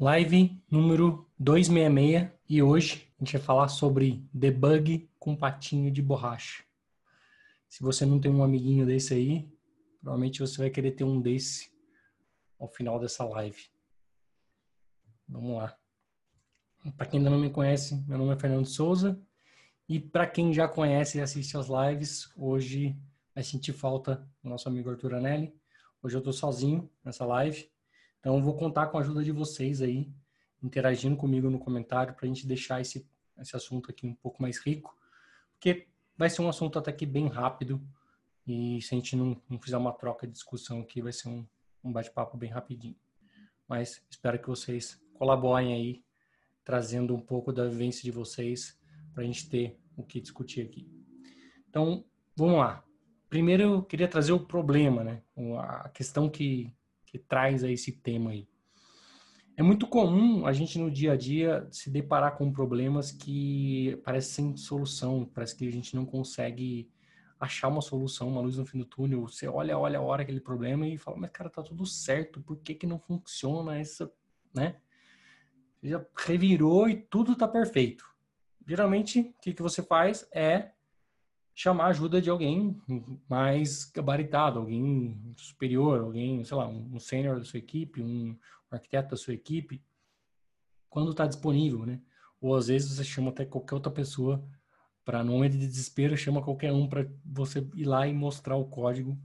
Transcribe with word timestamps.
Live 0.00 0.60
número 0.68 1.24
266 1.38 2.28
e 2.48 2.60
hoje 2.60 3.08
a 3.16 3.24
gente 3.24 3.34
vai 3.34 3.40
falar 3.40 3.68
sobre 3.68 4.28
debug 4.34 5.08
com 5.20 5.36
patinho 5.36 5.88
de 5.88 6.02
borracha. 6.02 6.64
Se 7.68 7.80
você 7.80 8.04
não 8.04 8.20
tem 8.20 8.28
um 8.28 8.42
amiguinho 8.42 8.84
desse 8.84 9.14
aí, 9.14 9.48
provavelmente 10.00 10.40
você 10.40 10.58
vai 10.58 10.68
querer 10.68 10.96
ter 10.96 11.04
um 11.04 11.20
desse 11.20 11.72
ao 12.58 12.66
final 12.66 12.98
dessa 12.98 13.24
live. 13.24 13.68
Vamos 15.28 15.58
lá. 15.58 15.78
Para 16.96 17.06
quem 17.06 17.18
ainda 17.18 17.30
não 17.30 17.38
me 17.38 17.50
conhece, 17.50 17.94
meu 18.08 18.18
nome 18.18 18.34
é 18.34 18.36
Fernando 18.36 18.66
Souza 18.66 19.16
e 19.88 20.00
para 20.00 20.26
quem 20.26 20.52
já 20.52 20.66
conhece 20.66 21.18
e 21.18 21.20
assiste 21.20 21.56
as 21.56 21.68
lives, 21.68 22.28
hoje 22.36 22.98
vai 23.32 23.44
sentir 23.44 23.72
falta 23.72 24.28
do 24.42 24.50
nosso 24.50 24.68
amigo 24.68 24.90
Arthur 24.90 25.14
Anelli. 25.14 25.54
Hoje 26.02 26.16
eu 26.16 26.18
estou 26.18 26.32
sozinho 26.32 26.90
nessa 27.04 27.24
live 27.24 27.72
então, 28.24 28.42
vou 28.42 28.56
contar 28.56 28.86
com 28.86 28.96
a 28.96 29.02
ajuda 29.02 29.22
de 29.22 29.30
vocês 29.30 29.82
aí, 29.82 30.10
interagindo 30.62 31.14
comigo 31.14 31.50
no 31.50 31.58
comentário, 31.58 32.14
para 32.14 32.24
a 32.24 32.26
gente 32.26 32.46
deixar 32.46 32.80
esse, 32.80 33.06
esse 33.38 33.54
assunto 33.54 33.90
aqui 33.90 34.06
um 34.06 34.14
pouco 34.14 34.40
mais 34.40 34.56
rico, 34.56 34.96
porque 35.52 35.88
vai 36.16 36.30
ser 36.30 36.40
um 36.40 36.48
assunto 36.48 36.78
até 36.78 36.90
que 36.90 37.04
bem 37.04 37.28
rápido, 37.28 37.86
e 38.46 38.80
se 38.80 38.94
a 38.94 38.96
gente 38.96 39.14
não, 39.14 39.38
não 39.46 39.60
fizer 39.60 39.76
uma 39.76 39.92
troca 39.92 40.26
de 40.26 40.32
discussão 40.32 40.80
aqui, 40.80 41.02
vai 41.02 41.12
ser 41.12 41.28
um, 41.28 41.46
um 41.84 41.92
bate-papo 41.92 42.34
bem 42.38 42.48
rapidinho. 42.48 42.96
Mas 43.68 44.02
espero 44.08 44.38
que 44.38 44.48
vocês 44.48 44.98
colaborem 45.12 45.74
aí, 45.74 46.02
trazendo 46.64 47.14
um 47.14 47.20
pouco 47.20 47.52
da 47.52 47.68
vivência 47.68 48.02
de 48.02 48.10
vocês, 48.10 48.80
para 49.12 49.22
a 49.22 49.26
gente 49.26 49.50
ter 49.50 49.78
o 49.98 50.02
que 50.02 50.18
discutir 50.18 50.62
aqui. 50.62 50.90
Então, 51.68 52.06
vamos 52.34 52.56
lá. 52.56 52.82
Primeiro, 53.28 53.62
eu 53.64 53.82
queria 53.82 54.08
trazer 54.08 54.32
o 54.32 54.40
problema, 54.40 55.04
né? 55.04 55.22
A 55.58 55.90
questão 55.90 56.30
que, 56.30 56.74
que 57.14 57.18
traz 57.20 57.62
a 57.62 57.70
esse 57.70 57.92
tema 57.92 58.32
aí. 58.32 58.48
É 59.56 59.62
muito 59.62 59.86
comum 59.86 60.44
a 60.48 60.52
gente 60.52 60.80
no 60.80 60.90
dia 60.90 61.12
a 61.12 61.16
dia 61.16 61.64
se 61.70 61.88
deparar 61.88 62.36
com 62.36 62.52
problemas 62.52 63.12
que 63.12 63.96
parecem 64.04 64.46
sem 64.46 64.56
solução, 64.56 65.24
parece 65.32 65.54
que 65.54 65.68
a 65.68 65.70
gente 65.70 65.94
não 65.94 66.04
consegue 66.04 66.90
achar 67.38 67.68
uma 67.68 67.80
solução, 67.80 68.26
uma 68.26 68.40
luz 68.40 68.56
no 68.56 68.66
fim 68.66 68.78
do 68.78 68.84
túnel. 68.84 69.28
Você 69.28 69.46
olha, 69.46 69.78
olha 69.78 70.00
a 70.00 70.02
hora 70.02 70.22
aquele 70.22 70.40
problema 70.40 70.88
e 70.88 70.98
fala, 70.98 71.16
mas 71.16 71.30
cara, 71.30 71.48
tá 71.48 71.62
tudo 71.62 71.86
certo, 71.86 72.40
por 72.40 72.56
que 72.58 72.74
que 72.74 72.86
não 72.86 72.98
funciona 72.98 73.78
essa, 73.78 74.12
né? 74.52 74.80
Já 75.80 76.04
revirou 76.16 76.88
e 76.88 76.96
tudo 76.96 77.36
tá 77.36 77.46
perfeito. 77.46 78.04
Geralmente, 78.66 79.20
o 79.20 79.34
que 79.40 79.54
que 79.54 79.62
você 79.62 79.84
faz 79.84 80.26
é 80.34 80.72
chamar 81.54 81.84
a 81.84 81.88
ajuda 81.88 82.20
de 82.20 82.28
alguém 82.28 82.76
mais 83.28 83.84
gabaritado, 83.84 84.58
alguém 84.58 85.32
superior, 85.36 86.00
alguém, 86.00 86.44
sei 86.44 86.56
lá, 86.56 86.66
um 86.66 86.98
sênior 86.98 87.38
da 87.38 87.44
sua 87.44 87.58
equipe, 87.58 88.02
um 88.02 88.36
arquiteto 88.70 89.10
da 89.10 89.16
sua 89.16 89.34
equipe, 89.34 89.80
quando 90.90 91.12
está 91.12 91.26
disponível, 91.26 91.86
né? 91.86 92.02
Ou 92.40 92.56
às 92.56 92.66
vezes 92.66 92.90
você 92.90 93.04
chama 93.04 93.30
até 93.30 93.44
qualquer 93.44 93.76
outra 93.76 93.92
pessoa 93.92 94.44
para 95.04 95.22
no 95.22 95.32
momento 95.32 95.52
de 95.52 95.66
desespero 95.66 96.16
chama 96.16 96.42
qualquer 96.42 96.72
um 96.72 96.88
para 96.88 97.06
você 97.24 97.60
ir 97.74 97.84
lá 97.84 98.06
e 98.06 98.12
mostrar 98.12 98.56
o 98.56 98.68
código 98.68 99.18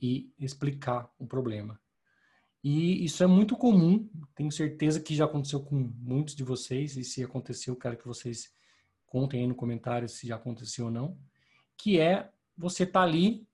e 0.00 0.32
explicar 0.38 1.08
o 1.18 1.26
problema. 1.26 1.78
E 2.64 3.04
isso 3.04 3.22
é 3.22 3.26
muito 3.26 3.56
comum, 3.56 4.08
tenho 4.34 4.50
certeza 4.50 5.00
que 5.00 5.14
já 5.14 5.24
aconteceu 5.24 5.60
com 5.62 5.76
muitos 5.76 6.34
de 6.34 6.42
vocês, 6.42 6.96
e 6.96 7.04
se 7.04 7.22
aconteceu, 7.22 7.76
quero 7.76 7.96
que 7.96 8.06
vocês 8.06 8.52
contem 9.06 9.40
aí 9.40 9.46
no 9.46 9.54
comentário 9.54 10.08
se 10.08 10.26
já 10.26 10.36
aconteceu 10.36 10.86
ou 10.86 10.90
não 10.90 11.18
que 11.82 11.98
é 11.98 12.30
você 12.56 12.84
estar 12.84 13.00
tá 13.00 13.06
ali 13.06 13.46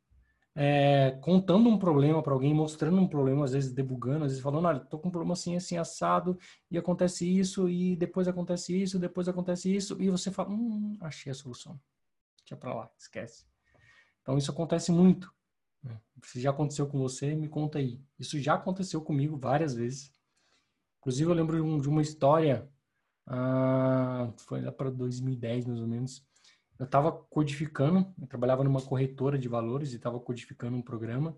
é, 0.59 1.11
contando 1.21 1.69
um 1.69 1.79
problema 1.79 2.23
para 2.23 2.33
alguém, 2.33 2.55
mostrando 2.55 2.99
um 2.99 3.07
problema, 3.07 3.45
às 3.45 3.53
vezes 3.53 3.73
debugando, 3.73 4.25
às 4.25 4.33
vezes 4.33 4.43
falando, 4.43 4.65
olha, 4.65 4.81
tô 4.81 4.99
com 4.99 5.09
um 5.09 5.11
problema 5.11 5.35
assim, 5.35 5.55
assim, 5.55 5.77
assado, 5.77 6.39
e 6.71 6.79
acontece 6.79 7.29
isso, 7.29 7.69
e 7.69 7.95
depois 7.95 8.27
acontece 8.27 8.83
isso, 8.83 8.99
depois 8.99 9.29
acontece 9.29 9.75
isso, 9.75 10.01
e 10.01 10.09
você 10.09 10.31
fala, 10.31 10.49
hum, 10.51 10.97
achei 11.01 11.31
a 11.31 11.35
solução. 11.35 11.79
Deixa 12.39 12.57
para 12.57 12.75
lá, 12.75 12.91
esquece. 12.99 13.45
Então 14.23 14.39
isso 14.39 14.51
acontece 14.51 14.91
muito. 14.91 15.31
Né? 15.83 16.01
Se 16.25 16.41
já 16.41 16.51
aconteceu 16.51 16.87
com 16.87 16.99
você, 16.99 17.35
me 17.35 17.49
conta 17.49 17.79
aí. 17.79 18.01
Isso 18.19 18.41
já 18.41 18.55
aconteceu 18.55 19.03
comigo 19.03 19.37
várias 19.37 19.75
vezes. 19.75 20.11
Inclusive 21.01 21.31
eu 21.31 21.35
lembro 21.35 21.81
de 21.81 21.89
uma 21.89 22.01
história, 22.01 22.67
ah, 23.27 24.33
foi 24.39 24.63
lá 24.63 24.73
para 24.73 24.91
2010 24.91 25.67
mais 25.67 25.81
ou 25.81 25.87
menos, 25.87 26.27
eu 26.79 26.85
estava 26.85 27.11
codificando, 27.13 28.13
eu 28.21 28.27
trabalhava 28.27 28.63
numa 28.65 28.83
corretora 28.83 29.39
de 29.39 29.49
valores 29.49 29.93
e 29.93 29.97
estava 29.97 30.21
codificando 30.21 30.77
um 30.77 30.83
programa 30.83 31.37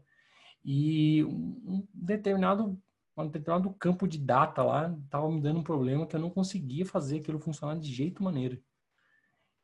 e 0.64 1.24
um 1.24 1.86
determinado, 1.94 2.80
um 3.16 3.28
determinado 3.28 3.72
campo 3.74 4.06
de 4.06 4.18
data 4.18 4.62
lá 4.62 4.94
estava 5.04 5.30
me 5.30 5.40
dando 5.40 5.60
um 5.60 5.64
problema 5.64 6.06
que 6.06 6.16
eu 6.16 6.20
não 6.20 6.30
conseguia 6.30 6.84
fazer 6.84 7.18
aquilo 7.18 7.38
funcionar 7.38 7.78
de 7.78 7.92
jeito 7.92 8.22
maneira. 8.22 8.60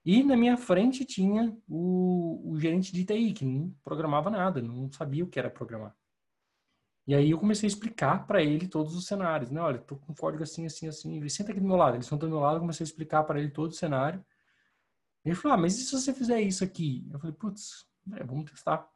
E 0.04 0.22
na 0.22 0.36
minha 0.36 0.56
frente 0.56 1.04
tinha 1.04 1.56
o, 1.66 2.52
o 2.52 2.60
gerente 2.60 2.92
de 2.92 3.04
TI, 3.04 3.32
que 3.32 3.44
não 3.44 3.74
programava 3.82 4.30
nada, 4.30 4.60
não 4.60 4.92
sabia 4.92 5.24
o 5.24 5.28
que 5.28 5.38
era 5.38 5.50
programar. 5.50 5.96
E 7.06 7.14
aí 7.14 7.30
eu 7.30 7.38
comecei 7.38 7.66
a 7.66 7.72
explicar 7.72 8.26
para 8.26 8.42
ele 8.42 8.66
todos 8.66 8.94
os 8.94 9.06
cenários, 9.06 9.50
né? 9.50 9.60
Olha, 9.60 9.78
tô 9.78 9.96
com 9.96 10.14
código 10.14 10.42
assim, 10.42 10.64
assim, 10.66 10.88
assim. 10.88 11.16
Ele 11.16 11.28
senta 11.28 11.50
aqui 11.52 11.60
do 11.60 11.66
meu 11.66 11.76
lado, 11.76 11.96
ele 11.96 12.02
senta 12.02 12.26
do 12.26 12.30
meu 12.30 12.40
lado, 12.40 12.56
eu 12.56 12.60
comecei 12.60 12.84
a 12.84 12.88
explicar 12.88 13.24
para 13.24 13.38
ele 13.38 13.50
todo 13.50 13.70
o 13.70 13.74
cenário. 13.74 14.24
Ele 15.24 15.34
falou, 15.34 15.56
ah, 15.56 15.60
mas 15.60 15.78
e 15.78 15.84
se 15.84 15.92
você 15.92 16.12
fizer 16.12 16.40
isso 16.40 16.62
aqui? 16.62 17.08
Eu 17.10 17.18
falei, 17.18 17.34
putz, 17.34 17.86
é, 18.12 18.22
vamos 18.22 18.50
testar. 18.50 18.86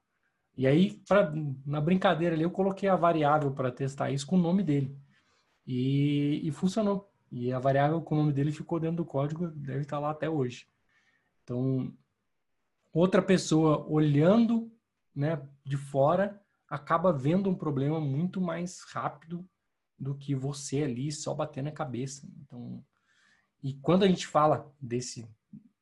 E 0.56 0.66
aí, 0.66 1.00
pra, 1.09 1.33
na 1.65 1.81
brincadeira 1.81 2.34
ali, 2.34 2.43
eu 2.43 2.50
coloquei 2.50 2.89
a 2.89 2.97
variável 2.97 3.53
para 3.53 3.71
testar 3.71 4.11
isso 4.11 4.27
com 4.27 4.37
o 4.37 4.43
nome 4.43 4.62
dele. 4.62 4.94
E, 5.66 6.41
e, 6.43 6.50
funcionou. 6.50 7.11
E 7.31 7.53
a 7.53 7.59
variável 7.59 8.00
com 8.03 8.15
o 8.15 8.19
nome 8.19 8.33
dele 8.33 8.53
ficou 8.53 8.81
dentro 8.81 8.97
do 8.97 9.05
código, 9.05 9.49
deve 9.49 9.83
estar 9.83 9.99
lá 9.99 10.11
até 10.11 10.28
hoje. 10.28 10.66
Então, 11.44 11.94
outra 12.93 13.22
pessoa 13.22 13.87
olhando 13.87 14.71
né, 15.15 15.41
de 15.65 15.77
fora 15.77 16.43
acaba 16.69 17.12
vendo 17.12 17.49
um 17.49 17.55
problema 17.55 18.00
muito 18.00 18.41
mais 18.41 18.83
rápido 18.83 19.49
do 19.99 20.15
que 20.15 20.34
você 20.34 20.83
ali 20.83 21.10
só 21.10 21.34
batendo 21.34 21.69
a 21.69 21.72
cabeça. 21.72 22.28
Então, 22.43 22.84
e 23.62 23.75
quando 23.75 24.05
a 24.05 24.09
gente 24.09 24.27
fala 24.27 24.72
desse 24.81 25.28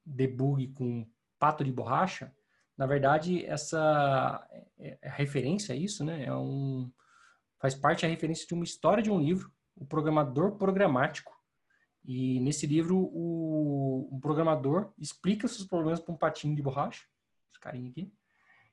debug 0.07 0.69
com 0.69 1.07
pato 1.39 1.65
de 1.65 1.73
borracha, 1.73 2.33
na 2.77 2.87
verdade, 2.87 3.45
essa 3.47 4.47
é, 4.79 4.99
é 5.01 5.09
referência 5.09 5.75
a 5.75 5.77
isso, 5.77 6.05
né? 6.05 6.25
É 6.25 6.35
um, 6.35 6.91
faz 7.59 7.75
parte 7.75 8.05
a 8.05 8.09
referência 8.09 8.47
de 8.47 8.55
uma 8.55 8.65
história 8.65 9.03
de 9.03 9.11
um 9.11 9.19
livro, 9.19 9.51
o 9.75 9.87
programador 9.87 10.57
programático. 10.57 11.35
E 12.05 12.39
nesse 12.41 12.67
livro, 12.67 12.99
o, 12.99 14.09
o 14.15 14.21
programador 14.21 14.93
explica 14.99 15.49
seus 15.49 15.67
problemas 15.67 16.01
para 16.01 16.15
um 16.15 16.19
patinho 16.19 16.55
de 16.55 16.63
borracha, 16.63 17.05
esse 17.51 17.59
carinha 17.59 17.91
aqui, 17.91 18.13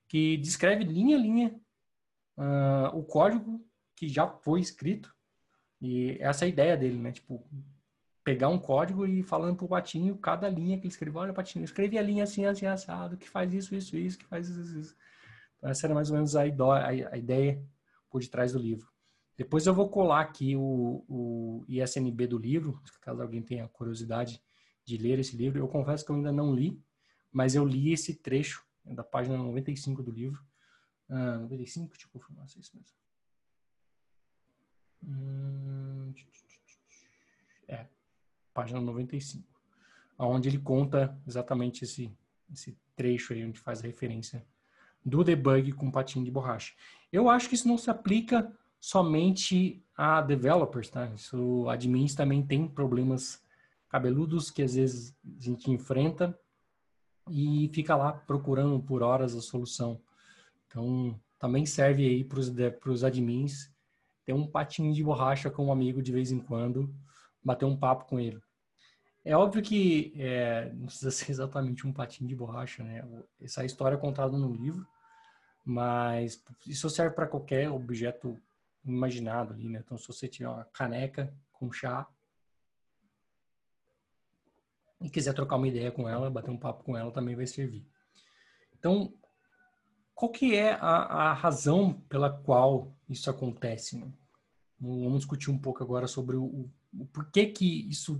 que 0.08 0.38
descreve 0.38 0.84
linha 0.84 1.16
a 1.18 1.20
linha 1.20 1.62
uh, 2.38 2.98
o 2.98 3.04
código 3.04 3.66
que 3.96 4.08
já 4.08 4.28
foi 4.28 4.60
escrito. 4.60 5.14
E 5.82 6.18
essa 6.20 6.46
é 6.46 6.48
a 6.48 6.50
ideia 6.50 6.78
dele, 6.78 6.98
né? 6.98 7.12
Tipo, 7.12 7.46
pegar 8.24 8.48
um 8.48 8.58
código 8.58 9.06
e 9.06 9.22
falando 9.22 9.58
pro 9.58 9.68
Patinho 9.68 10.18
cada 10.18 10.48
linha 10.50 10.78
que 10.78 10.84
ele 10.84 10.94
escreveu, 10.94 11.22
olha 11.22 11.34
Patinho, 11.34 11.66
escrevi 11.66 11.98
a 11.98 12.02
linha 12.02 12.24
assim, 12.24 12.46
assim, 12.46 12.66
assado, 12.66 13.18
que 13.18 13.30
faz 13.30 13.54
isso, 13.54 13.76
isso, 13.76 13.98
isso, 13.98 14.18
que 14.18 14.26
faz 14.26 14.48
isso, 14.48 14.80
isso. 14.80 14.96
Então, 15.58 15.70
essa 15.70 15.86
era 15.86 15.94
mais 15.94 16.10
ou 16.10 16.16
menos 16.16 16.36
a, 16.36 16.46
ideia 16.48 17.62
por 18.10 18.22
detrás 18.22 18.54
do 18.54 18.60
livro. 18.60 18.92
Depois 19.38 19.66
eu 19.66 19.74
vou 19.74 19.90
colar 19.90 20.22
aqui 20.22 20.56
o, 20.56 21.04
o 21.10 21.66
ISNB 21.68 22.28
do 22.28 22.38
livro, 22.38 22.80
caso 23.02 23.22
alguém 23.22 23.42
tenha 23.42 23.68
curiosidade 23.68 24.42
de 24.86 24.98
ler 24.98 25.20
esse 25.20 25.36
livro. 25.36 25.60
Eu 25.60 25.68
confesso 25.68 26.06
que 26.06 26.12
eu 26.12 26.16
ainda 26.16 26.32
não 26.32 26.54
li, 26.54 26.82
mas 27.32 27.56
eu 27.56 27.66
li 27.66 27.92
esse 27.92 28.16
trecho 28.16 28.64
da 28.86 29.04
página 29.04 29.38
95 29.38 30.04
do 30.04 30.12
livro. 30.12 30.42
Ah, 31.10 31.40
95? 31.40 31.90
Deixa 31.90 32.08
eu 32.08 32.12
confirmar 32.12 32.48
se 32.48 32.58
é 32.58 32.62
isso 32.62 32.72
mesmo. 32.76 32.96
Hum, 35.06 36.14
é, 37.68 37.88
página 38.54 38.80
95, 38.80 39.44
onde 40.18 40.50
ele 40.50 40.60
conta 40.60 41.18
exatamente 41.28 41.84
esse, 41.84 42.12
esse 42.52 42.78
trecho 42.96 43.34
aí 43.34 43.46
onde 43.46 43.60
faz 43.60 43.80
a 43.80 43.88
referência 43.88 44.46
do 45.06 45.24
debug 45.24 45.72
com 45.74 45.92
patinho 45.92 46.24
de 46.24 46.32
borracha. 46.32 46.74
Eu 47.12 47.30
acho 47.30 47.50
que 47.50 47.56
isso 47.56 47.68
não 47.68 47.78
se 47.78 47.90
aplica 47.90 48.52
somente 48.80 49.84
a 49.96 50.22
developers, 50.22 50.90
tá? 50.90 51.08
Isso, 51.08 51.68
admins 51.70 52.16
também 52.16 52.42
tem 52.42 52.68
problemas 52.68 53.42
cabeludos 53.90 54.50
que 54.50 54.62
às 54.62 54.76
vezes 54.76 55.16
a 55.24 55.44
gente 55.44 55.70
enfrenta 55.70 56.38
e 57.30 57.70
fica 57.74 57.96
lá 57.96 58.12
procurando 58.12 58.80
por 58.80 59.04
horas 59.04 59.36
a 59.36 59.42
solução. 59.42 60.02
Então, 60.68 61.20
também 61.38 61.66
serve 61.66 62.08
aí 62.08 62.24
para 62.24 62.92
os 62.92 63.04
admins 63.04 63.72
ter 64.26 64.34
um 64.34 64.48
patinho 64.48 64.94
de 64.94 65.04
borracha 65.04 65.50
com 65.50 65.66
um 65.68 65.72
amigo 65.72 66.02
de 66.02 66.12
vez 66.12 66.32
em 66.32 66.40
quando 66.40 66.94
bater 67.44 67.66
um 67.66 67.78
papo 67.78 68.06
com 68.06 68.20
ele. 68.20 68.42
É 69.26 69.36
óbvio 69.36 69.64
que 69.64 70.14
é, 70.18 70.72
não 70.74 70.86
precisa 70.88 71.10
ser 71.12 71.32
exatamente 71.32 71.88
um 71.88 71.94
patinho 71.94 72.28
de 72.28 72.36
borracha, 72.36 72.84
né? 72.84 73.06
Essa 73.42 73.66
história 73.66 73.96
é 73.96 74.00
contada 74.00 74.38
no 74.38 74.54
livro, 74.54 74.86
mas 75.66 76.44
isso 76.68 76.90
serve 76.90 77.16
para 77.16 77.28
qualquer 77.28 77.70
objeto 77.70 78.42
imaginado 78.86 79.54
ali, 79.54 79.70
né? 79.70 79.82
Então, 79.84 79.98
se 79.98 80.08
você 80.08 80.28
tiver 80.28 80.50
uma 80.50 80.66
caneca 80.66 81.34
com 81.54 81.72
chá. 81.72 82.08
E 85.00 85.10
quiser 85.10 85.34
trocar 85.34 85.58
uma 85.58 85.68
ideia 85.68 85.92
com 85.92 86.08
ela, 86.08 86.30
bater 86.30 86.52
um 86.52 86.58
papo 86.58 86.84
com 86.84 86.98
ela, 86.98 87.12
também 87.12 87.36
vai 87.36 87.46
servir. 87.46 87.86
Então, 88.78 89.14
qual 90.16 90.32
que 90.32 90.56
é 90.56 90.74
a, 90.74 91.30
a 91.30 91.34
razão 91.34 91.94
pela 92.08 92.30
qual 92.30 92.94
isso 93.10 93.30
acontece? 93.30 93.98
Né? 93.98 94.12
Vamos 94.80 95.20
discutir 95.20 95.52
um 95.52 95.58
pouco 95.58 95.84
agora 95.84 96.08
sobre 96.08 96.38
o, 96.38 96.70
o 96.98 97.06
porquê 97.06 97.48
que 97.48 97.90
isso, 97.90 98.18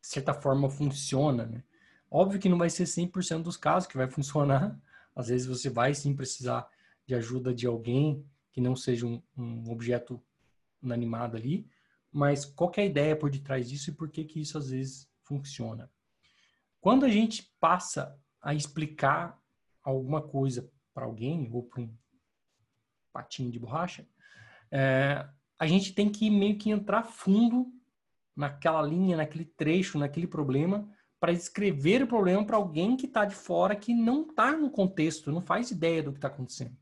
de 0.00 0.08
certa 0.08 0.32
forma, 0.32 0.70
funciona. 0.70 1.46
Né? 1.46 1.64
Óbvio 2.10 2.40
que 2.40 2.48
não 2.48 2.58
vai 2.58 2.70
ser 2.70 2.84
100% 2.84 3.42
dos 3.42 3.56
casos 3.56 3.88
que 3.88 3.96
vai 3.96 4.08
funcionar. 4.08 4.78
Às 5.14 5.28
vezes 5.28 5.46
você 5.46 5.68
vai 5.68 5.94
sim 5.94 6.14
precisar 6.14 6.66
de 7.06 7.14
ajuda 7.14 7.52
de 7.52 7.66
alguém 7.66 8.24
que 8.50 8.60
não 8.60 8.74
seja 8.74 9.06
um, 9.06 9.22
um 9.36 9.70
objeto 9.70 10.22
inanimado 10.82 11.36
ali. 11.36 11.68
Mas 12.10 12.44
qual 12.44 12.72
é 12.76 12.82
a 12.82 12.86
ideia 12.86 13.16
por 13.16 13.30
detrás 13.30 13.68
disso 13.68 13.90
e 13.90 13.94
por 13.94 14.10
que 14.10 14.24
que 14.24 14.40
isso 14.40 14.58
às 14.58 14.68
vezes 14.68 15.10
funciona? 15.22 15.90
Quando 16.80 17.06
a 17.06 17.08
gente 17.08 17.50
passa 17.58 18.18
a 18.40 18.54
explicar 18.54 19.40
alguma 19.82 20.20
coisa 20.20 20.70
para 20.92 21.06
alguém 21.06 21.48
ou 21.50 21.62
para 21.62 21.80
um 21.80 21.96
patinho 23.12 23.50
de 23.50 23.58
borracha, 23.58 24.06
é, 24.70 25.26
a 25.58 25.66
gente 25.66 25.94
tem 25.94 26.10
que 26.10 26.28
meio 26.28 26.58
que 26.58 26.70
entrar 26.70 27.04
fundo 27.04 27.72
naquela 28.36 28.82
linha, 28.82 29.16
naquele 29.16 29.44
trecho, 29.44 29.98
naquele 29.98 30.26
problema, 30.26 30.88
para 31.20 31.32
descrever 31.32 32.02
o 32.02 32.06
problema 32.06 32.44
para 32.44 32.56
alguém 32.56 32.96
que 32.96 33.06
está 33.06 33.24
de 33.24 33.34
fora, 33.34 33.76
que 33.76 33.94
não 33.94 34.22
está 34.22 34.56
no 34.56 34.70
contexto, 34.70 35.30
não 35.30 35.40
faz 35.40 35.70
ideia 35.70 36.02
do 36.02 36.12
que 36.12 36.18
está 36.18 36.28
acontecendo. 36.28 36.76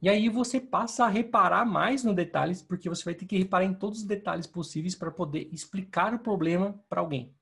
E 0.00 0.08
aí 0.08 0.28
você 0.28 0.60
passa 0.60 1.04
a 1.04 1.08
reparar 1.08 1.64
mais 1.64 2.04
nos 2.04 2.14
detalhes, 2.14 2.62
porque 2.62 2.88
você 2.88 3.04
vai 3.04 3.14
ter 3.14 3.26
que 3.26 3.36
reparar 3.36 3.64
em 3.64 3.74
todos 3.74 3.98
os 3.98 4.04
detalhes 4.04 4.46
possíveis 4.46 4.94
para 4.94 5.10
poder 5.10 5.48
explicar 5.52 6.14
o 6.14 6.20
problema 6.20 6.80
para 6.88 7.00
alguém. 7.00 7.34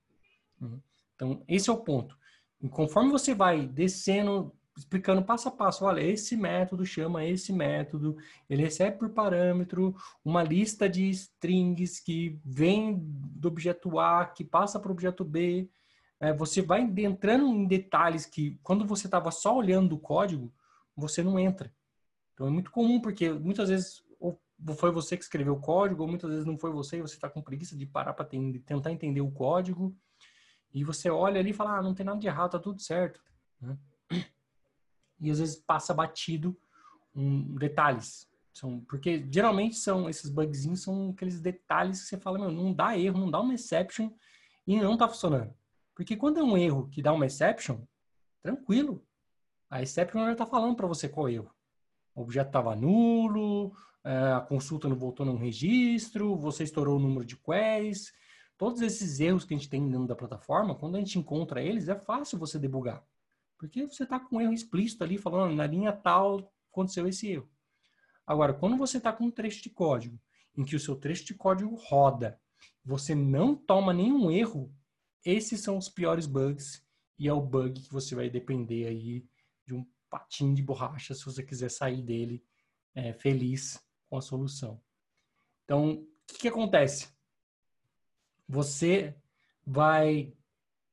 Uhum. 0.60 0.80
Então, 1.14 1.44
esse 1.46 1.68
é 1.68 1.72
o 1.72 1.76
ponto. 1.76 2.16
E 2.60 2.68
conforme 2.68 3.10
você 3.10 3.34
vai 3.34 3.66
descendo 3.66 4.54
explicando 4.76 5.22
passo 5.22 5.48
a 5.48 5.50
passo, 5.50 5.84
olha, 5.84 6.00
esse 6.00 6.36
método 6.36 6.84
chama 6.84 7.24
esse 7.24 7.52
método, 7.52 8.16
ele 8.48 8.62
recebe 8.62 8.98
por 8.98 9.10
parâmetro 9.10 9.96
uma 10.24 10.42
lista 10.42 10.88
de 10.88 11.08
strings 11.10 11.98
que 11.98 12.38
vem 12.44 12.98
do 13.00 13.48
objeto 13.48 13.98
A, 13.98 14.26
que 14.26 14.44
passa 14.44 14.78
para 14.78 14.90
o 14.90 14.92
objeto 14.92 15.24
B. 15.24 15.70
É, 16.20 16.32
você 16.32 16.62
vai 16.62 16.82
entrando 16.82 17.46
em 17.46 17.66
detalhes 17.66 18.26
que, 18.26 18.58
quando 18.62 18.86
você 18.86 19.06
estava 19.06 19.30
só 19.30 19.56
olhando 19.56 19.94
o 19.94 19.98
código, 19.98 20.52
você 20.96 21.22
não 21.22 21.38
entra. 21.38 21.72
Então 22.34 22.46
é 22.46 22.50
muito 22.50 22.70
comum, 22.70 23.00
porque 23.00 23.30
muitas 23.30 23.68
vezes 23.68 24.04
ou 24.18 24.40
foi 24.74 24.90
você 24.90 25.16
que 25.16 25.22
escreveu 25.22 25.54
o 25.54 25.60
código, 25.60 26.02
ou 26.02 26.08
muitas 26.08 26.30
vezes 26.30 26.46
não 26.46 26.58
foi 26.58 26.70
você, 26.70 26.98
e 26.98 27.02
você 27.02 27.14
está 27.14 27.28
com 27.28 27.42
preguiça 27.42 27.76
de 27.76 27.86
parar 27.86 28.14
para 28.14 28.24
tentar 28.24 28.90
entender 28.90 29.20
o 29.20 29.30
código, 29.30 29.94
e 30.72 30.82
você 30.84 31.10
olha 31.10 31.40
ali 31.40 31.50
e 31.50 31.54
fala, 31.54 31.78
ah, 31.78 31.82
não 31.82 31.94
tem 31.94 32.04
nada 32.04 32.18
de 32.18 32.26
errado, 32.26 32.52
tá 32.52 32.58
tudo 32.58 32.80
certo. 32.80 33.20
Né? 33.60 33.76
E 35.20 35.30
às 35.30 35.38
vezes 35.38 35.56
passa 35.56 35.94
batido 35.94 36.56
um, 37.14 37.54
detalhes. 37.56 38.28
São, 38.52 38.80
porque 38.80 39.26
geralmente 39.30 39.76
são 39.76 40.08
esses 40.08 40.30
bugzinhos 40.30 40.82
são 40.82 41.10
aqueles 41.10 41.40
detalhes 41.40 42.02
que 42.02 42.08
você 42.08 42.18
fala, 42.18 42.38
meu, 42.38 42.50
não 42.50 42.72
dá 42.72 42.98
erro, 42.98 43.20
não 43.20 43.30
dá 43.30 43.40
uma 43.40 43.54
exception 43.54 44.10
e 44.66 44.80
não 44.80 44.96
tá 44.96 45.06
funcionando. 45.08 45.52
Porque 45.94 46.16
quando 46.16 46.40
é 46.40 46.42
um 46.42 46.56
erro 46.56 46.88
que 46.88 47.02
dá 47.02 47.12
uma 47.12 47.26
exception, 47.26 47.80
tranquilo. 48.42 49.04
A 49.68 49.82
exception 49.82 50.24
já 50.26 50.34
tá 50.34 50.46
falando 50.46 50.76
para 50.76 50.86
você 50.86 51.08
qual 51.08 51.26
o 51.26 51.28
erro. 51.28 51.50
O 52.14 52.22
objeto 52.22 52.48
estava 52.48 52.74
nulo, 52.74 53.74
é, 54.02 54.32
a 54.32 54.40
consulta 54.40 54.88
não 54.88 54.96
voltou 54.96 55.26
num 55.26 55.36
registro, 55.36 56.36
você 56.36 56.64
estourou 56.64 56.96
o 56.96 57.00
número 57.00 57.24
de 57.24 57.36
queries. 57.36 58.12
Todos 58.56 58.80
esses 58.80 59.20
erros 59.20 59.44
que 59.44 59.52
a 59.52 59.56
gente 59.56 59.68
tem 59.68 59.86
dentro 59.86 60.06
da 60.06 60.14
plataforma, 60.14 60.74
quando 60.74 60.96
a 60.96 60.98
gente 60.98 61.18
encontra 61.18 61.60
eles, 61.60 61.88
é 61.88 61.94
fácil 61.94 62.38
você 62.38 62.58
debugar. 62.58 63.04
Porque 63.58 63.86
você 63.86 64.04
está 64.04 64.20
com 64.20 64.36
um 64.36 64.40
erro 64.40 64.52
explícito 64.52 65.02
ali, 65.02 65.18
falando 65.18 65.54
na 65.54 65.66
linha 65.66 65.92
tal 65.92 66.52
aconteceu 66.70 67.08
esse 67.08 67.28
erro. 67.28 67.48
Agora, 68.26 68.52
quando 68.52 68.76
você 68.76 68.98
está 68.98 69.12
com 69.12 69.24
um 69.24 69.30
trecho 69.30 69.62
de 69.62 69.70
código 69.70 70.20
em 70.56 70.64
que 70.64 70.76
o 70.76 70.80
seu 70.80 70.96
trecho 70.96 71.24
de 71.24 71.34
código 71.34 71.74
roda, 71.74 72.40
você 72.84 73.14
não 73.14 73.54
toma 73.54 73.92
nenhum 73.92 74.30
erro, 74.30 74.74
esses 75.24 75.60
são 75.60 75.76
os 75.78 75.88
piores 75.88 76.26
bugs 76.26 76.84
e 77.18 77.28
é 77.28 77.32
o 77.32 77.40
bug 77.40 77.80
que 77.80 77.92
você 77.92 78.14
vai 78.14 78.28
depender 78.28 78.86
aí 78.86 79.26
de 79.64 79.74
um 79.74 79.86
patinho 80.08 80.54
de 80.54 80.62
borracha 80.62 81.14
se 81.14 81.24
você 81.24 81.42
quiser 81.42 81.70
sair 81.70 82.02
dele 82.02 82.44
é, 82.94 83.12
feliz 83.12 83.80
com 84.08 84.16
a 84.16 84.22
solução. 84.22 84.80
Então, 85.64 85.92
o 85.92 86.06
que, 86.26 86.38
que 86.38 86.48
acontece? 86.48 87.08
Você 88.48 89.16
vai 89.66 90.32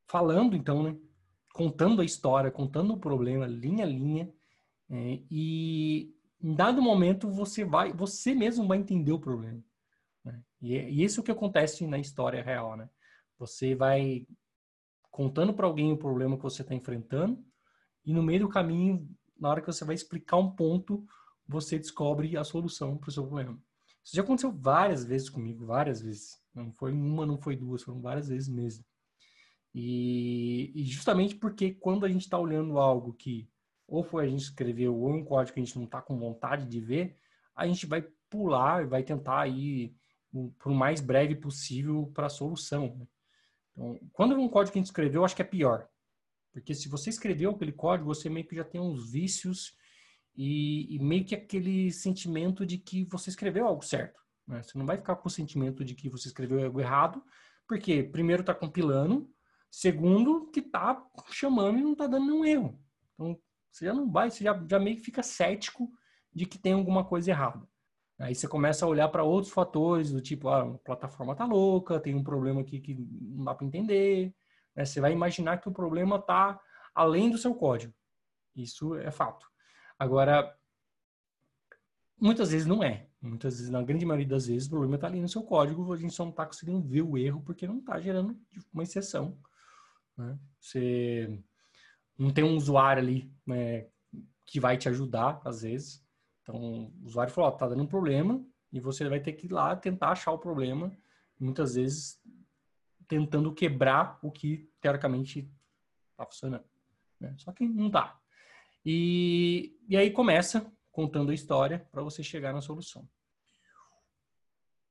falando, 0.07 0.55
então, 0.55 0.83
né? 0.83 0.97
Contando 1.53 2.01
a 2.01 2.05
história, 2.05 2.51
contando 2.51 2.93
o 2.93 2.99
problema, 2.99 3.45
linha 3.45 3.85
a 3.85 3.87
linha, 3.87 4.33
é, 4.89 5.21
e 5.29 6.13
em 6.41 6.53
dado 6.53 6.81
momento 6.81 7.29
você 7.29 7.63
vai, 7.63 7.93
você 7.93 8.33
mesmo 8.33 8.67
vai 8.67 8.79
entender 8.79 9.11
o 9.11 9.19
problema. 9.19 9.63
Né? 10.25 10.43
E, 10.59 10.75
é, 10.75 10.89
e 10.89 11.03
isso 11.03 11.19
é 11.19 11.21
o 11.21 11.23
que 11.23 11.31
acontece 11.31 11.85
na 11.85 11.99
história 11.99 12.43
real, 12.43 12.75
né? 12.75 12.89
Você 13.37 13.75
vai 13.75 14.27
contando 15.11 15.53
para 15.53 15.67
alguém 15.67 15.93
o 15.93 15.97
problema 15.97 16.35
que 16.35 16.43
você 16.43 16.63
está 16.63 16.73
enfrentando, 16.73 17.41
e 18.03 18.11
no 18.11 18.23
meio 18.23 18.41
do 18.41 18.49
caminho, 18.49 19.07
na 19.39 19.49
hora 19.49 19.61
que 19.61 19.67
você 19.67 19.85
vai 19.85 19.95
explicar 19.95 20.37
um 20.37 20.49
ponto, 20.49 21.05
você 21.47 21.77
descobre 21.77 22.35
a 22.35 22.43
solução 22.43 22.97
para 22.97 23.09
o 23.09 23.11
seu 23.11 23.25
problema. 23.25 23.61
Isso 24.03 24.15
já 24.15 24.23
aconteceu 24.23 24.51
várias 24.51 25.05
vezes 25.05 25.29
comigo, 25.29 25.65
várias 25.65 26.01
vezes. 26.01 26.37
Não 26.53 26.73
foi 26.73 26.91
uma, 26.91 27.25
não 27.25 27.37
foi 27.37 27.55
duas, 27.55 27.83
foram 27.83 28.01
várias 28.01 28.27
vezes 28.27 28.49
mesmo. 28.49 28.83
E, 29.73 30.71
e 30.75 30.83
justamente 30.85 31.35
porque 31.35 31.73
quando 31.73 32.05
a 32.05 32.09
gente 32.09 32.21
está 32.21 32.37
olhando 32.37 32.77
algo 32.77 33.13
que 33.13 33.49
ou 33.87 34.03
foi 34.03 34.25
a 34.25 34.29
gente 34.29 34.43
escreveu 34.43 34.95
ou 34.95 35.13
um 35.13 35.23
código 35.23 35.53
que 35.53 35.59
a 35.59 35.63
gente 35.63 35.75
não 35.75 35.85
está 35.85 36.01
com 36.01 36.17
vontade 36.17 36.65
de 36.65 36.79
ver, 36.79 37.17
a 37.55 37.67
gente 37.67 37.85
vai 37.85 38.01
pular 38.29 38.83
e 38.83 38.87
vai 38.87 39.03
tentar 39.03 39.47
ir 39.47 39.95
por 40.59 40.73
mais 40.73 40.99
breve 40.99 41.35
possível 41.35 42.11
para 42.13 42.27
a 42.27 42.29
solução. 42.29 42.95
Né? 42.97 43.07
Então, 43.71 43.99
quando 44.11 44.33
é 44.33 44.37
um 44.37 44.49
código 44.49 44.73
que 44.73 44.79
a 44.79 44.81
gente 44.81 44.87
escreveu, 44.87 45.21
eu 45.21 45.25
acho 45.25 45.35
que 45.35 45.41
é 45.41 45.45
pior. 45.45 45.87
Porque 46.51 46.73
se 46.73 46.87
você 46.87 47.09
escreveu 47.09 47.51
aquele 47.51 47.71
código, 47.71 48.13
você 48.13 48.29
meio 48.29 48.47
que 48.47 48.55
já 48.55 48.63
tem 48.63 48.79
uns 48.79 49.11
vícios 49.11 49.75
e, 50.35 50.95
e 50.95 50.99
meio 50.99 51.25
que 51.25 51.35
aquele 51.35 51.91
sentimento 51.91 52.65
de 52.65 52.77
que 52.77 53.05
você 53.05 53.29
escreveu 53.29 53.67
algo 53.67 53.83
certo. 53.83 54.21
Né? 54.47 54.61
Você 54.61 54.77
não 54.77 54.85
vai 54.85 54.97
ficar 54.97 55.15
com 55.15 55.27
o 55.27 55.31
sentimento 55.31 55.83
de 55.83 55.95
que 55.95 56.09
você 56.09 56.27
escreveu 56.27 56.63
algo 56.63 56.79
errado, 56.79 57.23
porque 57.67 58.03
primeiro 58.03 58.41
está 58.41 58.53
compilando, 58.53 59.29
Segundo, 59.73 60.51
que 60.51 60.61
tá 60.61 61.03
chamando 61.31 61.79
e 61.79 61.81
não 61.81 61.95
tá 61.95 62.05
dando 62.05 62.27
nenhum 62.27 62.45
erro. 62.45 62.79
Então, 63.15 63.35
você 63.71 63.85
já 63.85 63.91
não 63.91 64.07
vai, 64.11 64.29
você 64.29 64.43
já, 64.43 64.63
já 64.69 64.77
meio 64.77 64.97
que 64.97 65.01
fica 65.01 65.23
cético 65.23 65.91
de 66.31 66.45
que 66.45 66.59
tem 66.59 66.73
alguma 66.73 67.03
coisa 67.03 67.31
errada. 67.31 67.67
Aí 68.19 68.35
você 68.35 68.47
começa 68.47 68.85
a 68.85 68.87
olhar 68.87 69.07
para 69.07 69.23
outros 69.23 69.51
fatores, 69.51 70.11
do 70.11 70.21
tipo, 70.21 70.47
ah, 70.47 70.61
a 70.61 70.77
plataforma 70.77 71.35
tá 71.35 71.43
louca, 71.45 71.99
tem 71.99 72.13
um 72.13 72.23
problema 72.23 72.61
aqui 72.61 72.79
que 72.79 72.93
não 72.93 73.45
dá 73.45 73.55
para 73.55 73.65
entender. 73.65 74.35
Né? 74.75 74.85
Você 74.85 75.01
vai 75.01 75.11
imaginar 75.11 75.57
que 75.57 75.67
o 75.67 75.73
problema 75.73 76.21
tá 76.21 76.61
além 76.93 77.31
do 77.31 77.39
seu 77.39 77.55
código. 77.55 77.95
Isso 78.55 78.93
é 78.97 79.09
fato. 79.09 79.47
Agora, 79.97 80.55
muitas 82.21 82.51
vezes 82.51 82.67
não 82.67 82.83
é. 82.83 83.07
Muitas 83.19 83.55
vezes, 83.55 83.71
na 83.71 83.81
grande 83.81 84.05
maioria 84.05 84.27
das 84.27 84.45
vezes, 84.45 84.67
o 84.67 84.69
problema 84.69 84.95
está 84.95 85.07
ali 85.07 85.19
no 85.19 85.27
seu 85.27 85.41
código, 85.41 85.91
a 85.91 85.97
gente 85.97 86.13
só 86.13 86.23
não 86.23 86.29
está 86.29 86.45
conseguindo 86.45 86.79
ver 86.79 87.01
o 87.01 87.17
erro 87.17 87.41
porque 87.41 87.65
não 87.65 87.79
está 87.79 87.99
gerando 87.99 88.39
uma 88.71 88.83
exceção 88.83 89.35
né? 90.17 90.37
Você 90.59 91.39
não 92.17 92.31
tem 92.31 92.43
um 92.43 92.55
usuário 92.55 93.01
ali 93.01 93.31
né, 93.45 93.87
que 94.45 94.59
vai 94.59 94.77
te 94.77 94.87
ajudar, 94.89 95.41
às 95.43 95.61
vezes. 95.61 96.05
Então, 96.41 96.91
o 97.01 97.05
usuário 97.05 97.33
falou, 97.33 97.49
ó, 97.49 97.53
tá 97.53 97.67
dando 97.67 97.83
um 97.83 97.87
problema, 97.87 98.45
e 98.71 98.79
você 98.79 99.07
vai 99.07 99.19
ter 99.19 99.33
que 99.33 99.45
ir 99.45 99.51
lá 99.51 99.75
tentar 99.75 100.09
achar 100.09 100.31
o 100.31 100.39
problema, 100.39 100.91
muitas 101.39 101.75
vezes 101.75 102.19
tentando 103.07 103.53
quebrar 103.53 104.19
o 104.21 104.31
que 104.31 104.69
teoricamente 104.81 105.49
está 106.11 106.25
funcionando. 106.25 106.65
Né? 107.19 107.35
Só 107.37 107.51
que 107.51 107.67
não 107.67 107.89
dá. 107.89 108.19
E, 108.85 109.77
e 109.87 109.95
aí 109.95 110.11
começa 110.11 110.71
contando 110.91 111.31
a 111.31 111.33
história 111.33 111.87
para 111.91 112.03
você 112.03 112.23
chegar 112.23 112.53
na 112.53 112.61
solução. 112.61 113.07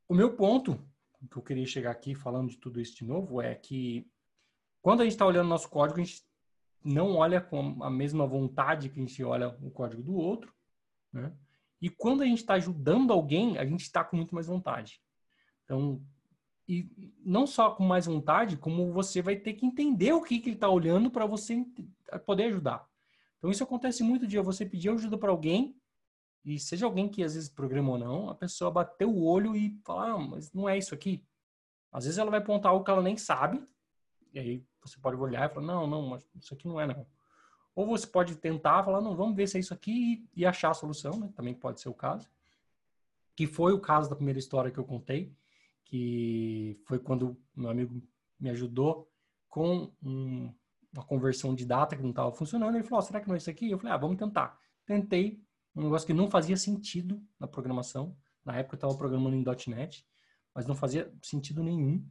O 0.09 0.15
meu 0.15 0.35
ponto, 0.37 0.85
que 1.31 1.37
eu 1.37 1.43
queria 1.43 1.67
chegar 1.67 1.91
aqui 1.91 2.15
falando 2.15 2.51
de 2.51 2.59
tudo 2.59 2.81
isso 2.81 2.97
de 2.97 3.05
novo, 3.05 3.41
é 3.41 3.55
que 3.55 4.11
quando 4.83 5.01
a 5.01 5.05
gente 5.05 5.13
está 5.13 5.25
olhando 5.25 5.49
nosso 5.49 5.69
código, 5.71 6.01
a 6.01 6.05
gente 6.05 6.23
não 6.85 7.17
olha 7.17 7.41
com 7.41 7.83
a 7.83 7.89
mesma 7.89 8.27
vontade 8.27 8.89
que 8.89 8.99
a 9.01 9.03
gente 9.03 9.23
olha 9.25 9.57
o 9.63 9.71
código 9.71 10.03
do 10.03 10.15
outro, 10.15 10.53
né? 11.13 11.33
E 11.81 11.89
quando 11.89 12.23
a 12.23 12.27
gente 12.27 12.39
está 12.39 12.55
ajudando 12.55 13.13
alguém, 13.13 13.59
a 13.59 13.65
gente 13.65 13.81
está 13.81 14.05
com 14.05 14.17
muito 14.17 14.35
mais 14.35 14.47
vontade. 14.47 15.01
Então, 15.65 16.01
e 16.69 16.89
não 17.25 17.45
só 17.45 17.73
com 17.73 17.83
mais 17.83 18.07
vontade, 18.07 18.57
como 18.57 18.93
você 18.93 19.21
vai 19.21 19.35
ter 19.35 19.55
que 19.55 19.67
entender 19.67 20.13
o 20.13 20.23
que, 20.23 20.39
que 20.39 20.49
ele 20.49 20.57
está 20.57 20.69
olhando 20.69 21.11
para 21.11 21.27
você 21.27 21.65
poder 22.25 22.45
ajudar. 22.45 22.87
Então, 23.39 23.51
isso 23.51 23.65
acontece 23.65 24.05
muito 24.05 24.29
de 24.29 24.39
você 24.39 24.65
pedir 24.65 24.91
ajuda 24.91 25.19
para 25.19 25.31
alguém 25.31 25.77
e 26.45 26.59
seja 26.59 26.87
alguém 26.87 27.09
que 27.09 27.23
às 27.23 27.35
vezes 27.35 27.49
programa 27.49 27.93
ou 27.93 27.99
não, 27.99 28.31
a 28.31 28.35
pessoa 28.35 28.71
bater 28.71 29.07
o 29.07 29.21
olho 29.21 29.57
e 29.57 29.81
falar, 29.85 30.13
ah, 30.13 30.19
mas 30.19 30.53
não 30.53 30.69
é 30.69 30.79
isso 30.79 30.95
aqui. 30.95 31.25
Às 31.91 32.05
vezes 32.05 32.19
ela 32.19 32.31
vai 32.31 32.41
apontar 32.41 32.71
algo 32.71 32.85
que 32.85 32.91
ela 32.91 33.03
nem 33.03 33.17
sabe, 33.17 33.61
e 34.33 34.39
aí 34.39 34.67
você 34.83 34.99
pode 34.99 35.17
olhar 35.17 35.49
e 35.49 35.55
falar, 35.55 35.67
não, 35.67 35.87
não, 35.87 36.03
mas 36.09 36.27
isso 36.35 36.55
aqui 36.55 36.67
não 36.67 36.81
é 36.81 36.87
não. 36.87 37.07
Ou 37.75 37.87
você 37.87 38.07
pode 38.07 38.37
tentar 38.37 38.85
falar, 38.85 39.01
não, 39.01 39.17
vamos 39.17 39.35
ver 39.35 39.47
se 39.47 39.57
é 39.57 39.61
isso 39.61 39.73
aqui 39.73 40.29
e, 40.35 40.43
e 40.43 40.47
achar 40.47 40.71
a 40.71 40.75
solução, 40.75 41.19
né? 41.19 41.31
Também 41.35 41.55
pode 41.55 41.81
ser 41.81 41.89
o 41.89 41.95
caso. 41.95 42.29
Que 43.35 43.47
foi 43.47 43.73
o 43.73 43.81
caso 43.81 44.11
da 44.11 44.17
primeira 44.17 44.39
história 44.39 44.71
que 44.71 44.79
eu 44.79 44.85
contei, 44.85 45.35
que 45.85 46.79
foi 46.85 46.99
quando 46.99 47.37
meu 47.55 47.71
amigo 47.71 48.03
me 48.39 48.51
ajudou 48.51 49.11
com 49.49 49.91
um, 50.03 50.53
uma 50.93 51.05
conversão 51.05 51.55
de 51.55 51.65
data 51.65 51.97
que 51.97 52.03
não 52.03 52.11
estava 52.11 52.33
funcionando. 52.33 52.75
Ele 52.75 52.85
falou, 52.85 52.99
oh, 52.99 53.03
será 53.03 53.21
que 53.21 53.29
não 53.29 53.35
é 53.35 53.39
isso 53.39 53.51
aqui? 53.51 53.71
Eu 53.71 53.79
falei, 53.79 53.95
ah, 53.95 53.99
vamos 53.99 54.19
tentar. 54.19 54.59
Tentei, 54.85 55.43
um 55.75 55.85
negócio 55.85 56.07
que 56.07 56.13
não 56.13 56.31
fazia 56.31 56.57
sentido 56.57 57.23
na 57.41 57.47
programação. 57.47 58.15
Na 58.45 58.57
época 58.57 58.75
eu 58.75 58.79
estava 58.79 58.95
programando 58.95 59.37
em 59.37 59.45
.NET, 59.69 60.07
mas 60.55 60.67
não 60.67 60.75
fazia 60.75 61.11
sentido 61.23 61.63
nenhum. 61.63 62.05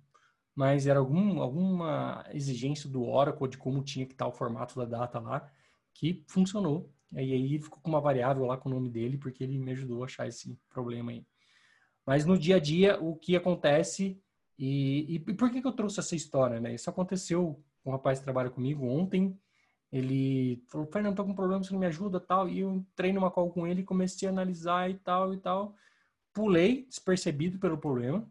Mas 0.55 0.85
era 0.87 0.99
algum, 0.99 1.41
alguma 1.41 2.25
exigência 2.31 2.89
do 2.89 3.03
Oracle 3.03 3.47
de 3.47 3.57
como 3.57 3.83
tinha 3.83 4.05
que 4.05 4.13
estar 4.13 4.27
o 4.27 4.31
formato 4.31 4.75
da 4.75 4.85
data 4.85 5.19
lá, 5.19 5.49
que 5.93 6.23
funcionou. 6.27 6.91
E 7.13 7.33
aí 7.33 7.59
ficou 7.59 7.79
com 7.81 7.89
uma 7.89 8.01
variável 8.01 8.45
lá 8.45 8.57
com 8.57 8.69
o 8.69 8.73
nome 8.73 8.89
dele, 8.89 9.17
porque 9.17 9.43
ele 9.43 9.57
me 9.57 9.71
ajudou 9.71 10.01
a 10.01 10.05
achar 10.05 10.27
esse 10.27 10.57
problema 10.69 11.11
aí. 11.11 11.25
Mas 12.05 12.25
no 12.25 12.37
dia 12.37 12.55
a 12.55 12.59
dia, 12.59 12.99
o 13.01 13.15
que 13.15 13.35
acontece, 13.35 14.21
e, 14.57 15.15
e 15.15 15.19
por 15.19 15.51
que, 15.51 15.61
que 15.61 15.67
eu 15.67 15.73
trouxe 15.73 15.99
essa 15.99 16.15
história, 16.15 16.59
né? 16.59 16.73
Isso 16.73 16.89
aconteceu 16.89 17.63
com 17.83 17.89
um 17.89 17.93
rapaz 17.93 18.19
que 18.19 18.25
trabalha 18.25 18.49
comigo 18.49 18.85
ontem, 18.85 19.37
ele 19.91 20.63
falou, 20.69 20.87
Fernando, 20.87 21.17
tô 21.17 21.25
com 21.25 21.31
um 21.31 21.35
problema, 21.35 21.63
você 21.63 21.73
não 21.73 21.79
me 21.79 21.85
ajuda, 21.85 22.19
tal, 22.19 22.47
e 22.47 22.59
eu 22.59 22.73
entrei 22.73 23.11
numa 23.11 23.29
call 23.29 23.51
com 23.51 23.67
ele, 23.67 23.83
comecei 23.83 24.27
a 24.27 24.31
analisar 24.31 24.89
e 24.89 24.95
tal, 24.95 25.33
e 25.33 25.37
tal, 25.37 25.75
pulei, 26.33 26.85
despercebido 26.85 27.59
pelo 27.59 27.77
problema, 27.77 28.25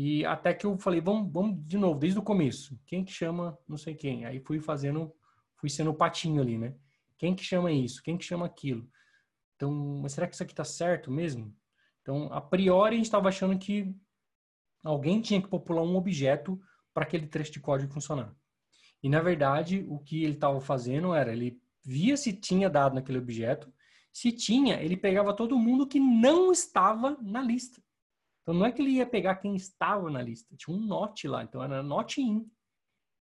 e 0.00 0.24
até 0.24 0.54
que 0.54 0.64
eu 0.64 0.78
falei, 0.78 1.00
vamos, 1.00 1.32
vamos 1.32 1.66
de 1.66 1.76
novo, 1.76 1.98
desde 1.98 2.18
o 2.18 2.22
começo, 2.22 2.78
quem 2.86 3.04
que 3.04 3.12
chama 3.12 3.58
não 3.66 3.76
sei 3.76 3.94
quem, 3.94 4.24
aí 4.24 4.38
fui 4.40 4.60
fazendo, 4.60 5.12
fui 5.56 5.68
sendo 5.68 5.90
o 5.90 5.94
patinho 5.94 6.40
ali, 6.40 6.56
né, 6.56 6.74
quem 7.18 7.34
que 7.34 7.42
chama 7.42 7.72
isso, 7.72 8.02
quem 8.02 8.16
que 8.16 8.24
chama 8.24 8.46
aquilo, 8.46 8.88
então, 9.58 9.72
mas 10.00 10.12
será 10.12 10.28
que 10.28 10.34
isso 10.34 10.42
aqui 10.44 10.54
tá 10.54 10.62
certo 10.62 11.10
mesmo? 11.10 11.52
Então, 12.00 12.32
a 12.32 12.40
priori, 12.40 12.94
a 12.94 12.96
gente 12.96 13.06
estava 13.06 13.28
achando 13.28 13.58
que 13.58 13.92
alguém 14.84 15.20
tinha 15.20 15.42
que 15.42 15.48
popular 15.48 15.82
um 15.82 15.96
objeto 15.96 16.60
para 16.94 17.02
aquele 17.02 17.26
trecho 17.26 17.50
de 17.50 17.60
código 17.60 17.92
funcionar. 17.92 18.32
E, 19.02 19.08
na 19.08 19.20
verdade, 19.20 19.84
o 19.88 19.98
que 19.98 20.22
ele 20.22 20.34
estava 20.34 20.60
fazendo 20.60 21.12
era, 21.12 21.32
ele 21.32 21.60
via 21.84 22.16
se 22.16 22.32
tinha 22.32 22.70
dado 22.70 22.94
naquele 22.94 23.18
objeto, 23.18 23.72
se 24.12 24.30
tinha, 24.30 24.80
ele 24.80 24.96
pegava 24.96 25.34
todo 25.34 25.58
mundo 25.58 25.88
que 25.88 25.98
não 25.98 26.52
estava 26.52 27.18
na 27.20 27.42
lista. 27.42 27.82
Então, 28.48 28.58
não 28.58 28.64
é 28.64 28.72
que 28.72 28.80
ele 28.80 28.92
ia 28.92 29.06
pegar 29.06 29.36
quem 29.36 29.54
estava 29.54 30.10
na 30.10 30.22
lista, 30.22 30.56
tinha 30.56 30.74
um 30.74 30.80
not 30.80 31.28
lá, 31.28 31.44
então 31.44 31.62
era 31.62 31.82
not 31.82 32.18
in. 32.18 32.50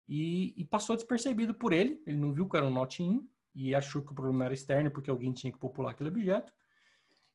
E, 0.07 0.53
e 0.55 0.65
passou 0.67 0.97
despercebido 0.97 1.55
por 1.55 1.73
ele, 1.73 2.03
ele 2.07 2.19
não 2.19 2.31
viu 2.31 2.47
que 2.47 2.57
era 2.59 2.67
um 2.67 2.71
not 2.71 3.03
in, 3.03 3.27
e 3.55 3.75
achou 3.75 4.03
que 4.03 4.13
o 4.13 4.15
problema 4.15 4.45
era 4.45 4.53
externo 4.53 4.91
porque 4.91 5.09
alguém 5.09 5.33
tinha 5.33 5.51
que 5.51 5.59
popular 5.59 5.93
aquele 5.93 6.11
objeto 6.11 6.53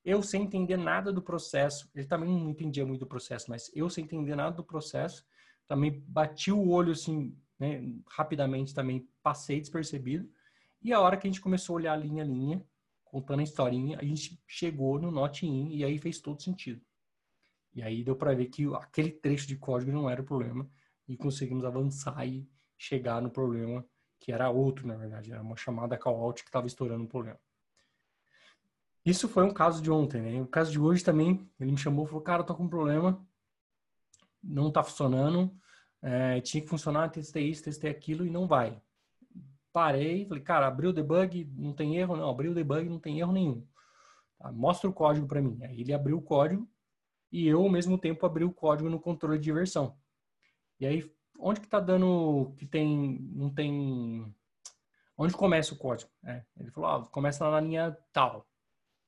eu 0.03 0.21
sem 0.23 0.43
entender 0.43 0.77
nada 0.77 1.11
do 1.11 1.21
processo, 1.21 1.89
ele 1.93 2.07
também 2.07 2.29
não 2.29 2.49
entendia 2.49 2.85
muito 2.85 3.01
do 3.01 3.07
processo, 3.07 3.49
mas 3.49 3.71
eu 3.75 3.89
sem 3.89 4.03
entender 4.03 4.35
nada 4.35 4.55
do 4.55 4.63
processo, 4.63 5.25
também 5.67 6.03
bati 6.07 6.51
o 6.51 6.69
olho 6.69 6.91
assim, 6.91 7.37
né, 7.59 7.81
rapidamente 8.07 8.73
também 8.73 9.07
passei 9.21 9.59
despercebido. 9.59 10.29
E 10.81 10.93
a 10.93 10.99
hora 10.99 11.17
que 11.17 11.27
a 11.27 11.29
gente 11.29 11.41
começou 11.41 11.73
a 11.73 11.77
olhar 11.77 11.95
linha 11.97 12.23
a 12.23 12.25
linha, 12.25 12.63
contando 13.03 13.41
a 13.41 13.43
historinha, 13.43 13.99
a 13.99 14.03
gente 14.03 14.41
chegou 14.47 14.99
no 14.99 15.11
not 15.11 15.45
in 15.45 15.75
e 15.75 15.83
aí 15.83 15.99
fez 15.99 16.19
todo 16.19 16.41
sentido. 16.41 16.81
E 17.73 17.81
aí 17.81 18.03
deu 18.03 18.15
para 18.15 18.33
ver 18.33 18.47
que 18.47 18.65
aquele 18.75 19.11
trecho 19.11 19.47
de 19.47 19.55
código 19.55 19.91
não 19.91 20.09
era 20.09 20.21
o 20.21 20.25
problema 20.25 20.69
e 21.07 21.15
conseguimos 21.15 21.65
avançar 21.65 22.25
e 22.27 22.47
chegar 22.77 23.21
no 23.21 23.29
problema 23.29 23.85
que 24.19 24.31
era 24.31 24.49
outro, 24.49 24.85
na 24.85 24.95
verdade, 24.95 25.31
era 25.31 25.41
uma 25.41 25.55
chamada 25.55 25.97
call 25.97 26.21
out 26.21 26.43
que 26.43 26.49
estava 26.49 26.67
estourando 26.67 27.05
o 27.05 27.07
problema. 27.07 27.39
Isso 29.05 29.29
foi 29.29 29.43
um 29.43 29.53
caso 29.53 29.81
de 29.81 29.89
ontem, 29.89 30.21
né? 30.21 30.41
O 30.41 30.47
caso 30.47 30.71
de 30.71 30.79
hoje 30.79 31.03
também, 31.03 31.49
ele 31.59 31.71
me 31.71 31.77
chamou 31.77 32.05
e 32.05 32.07
falou, 32.07 32.21
cara, 32.21 32.41
eu 32.41 32.45
tô 32.45 32.53
com 32.53 32.63
um 32.63 32.69
problema, 32.69 33.25
não 34.43 34.71
tá 34.71 34.83
funcionando, 34.83 35.55
é, 36.01 36.41
tinha 36.41 36.61
que 36.61 36.69
funcionar, 36.69 37.09
testei 37.09 37.47
isso, 37.49 37.63
testei 37.63 37.89
aquilo 37.89 38.25
e 38.25 38.29
não 38.29 38.45
vai. 38.45 38.81
Parei, 39.71 40.25
falei, 40.27 40.43
cara, 40.43 40.67
abriu 40.67 40.89
o 40.89 40.93
debug, 40.93 41.49
não 41.55 41.73
tem 41.73 41.95
erro, 41.95 42.17
não, 42.17 42.29
abriu 42.29 42.51
o 42.51 42.55
debug, 42.55 42.89
não 42.89 42.99
tem 42.99 43.19
erro 43.19 43.31
nenhum. 43.31 43.65
Tá, 44.37 44.51
mostra 44.51 44.89
o 44.89 44.93
código 44.93 45.27
para 45.27 45.41
mim. 45.41 45.57
Aí 45.63 45.81
ele 45.81 45.93
abriu 45.93 46.17
o 46.17 46.21
código 46.21 46.69
e 47.31 47.47
eu, 47.47 47.61
ao 47.61 47.69
mesmo 47.69 47.97
tempo, 47.97 48.25
abri 48.25 48.43
o 48.43 48.53
código 48.53 48.89
no 48.89 48.99
controle 48.99 49.39
de 49.39 49.51
versão. 49.51 49.97
E 50.79 50.85
aí, 50.85 51.11
onde 51.37 51.59
que 51.59 51.67
tá 51.67 51.79
dando 51.79 52.53
que 52.57 52.65
tem, 52.65 53.19
não 53.33 53.49
tem... 53.49 54.33
Onde 55.17 55.33
começa 55.33 55.73
o 55.73 55.77
código? 55.77 56.09
É, 56.23 56.43
ele 56.57 56.71
falou, 56.71 56.89
ah, 56.89 57.05
começa 57.07 57.43
lá 57.45 57.51
na 57.51 57.67
linha 57.67 57.97
tal. 58.13 58.47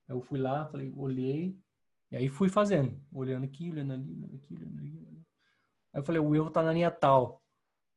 Eu 0.08 0.22
fui 0.22 0.40
lá, 0.40 0.66
falei, 0.66 0.92
olhei, 0.96 1.58
e 2.12 2.18
aí 2.18 2.28
fui 2.28 2.50
fazendo, 2.50 3.02
olhando 3.14 3.46
aqui, 3.46 3.72
olhando 3.72 3.94
ali, 3.94 4.12
olhando 4.12 4.36
aqui, 4.36 4.54
olhando 4.54 4.78
ali. 4.78 5.08
Aí 5.94 6.00
eu 6.02 6.04
falei, 6.04 6.22
o 6.22 6.36
erro 6.36 6.50
tá 6.50 6.62
na 6.62 6.74
linha 6.74 6.92
tal. 6.92 7.42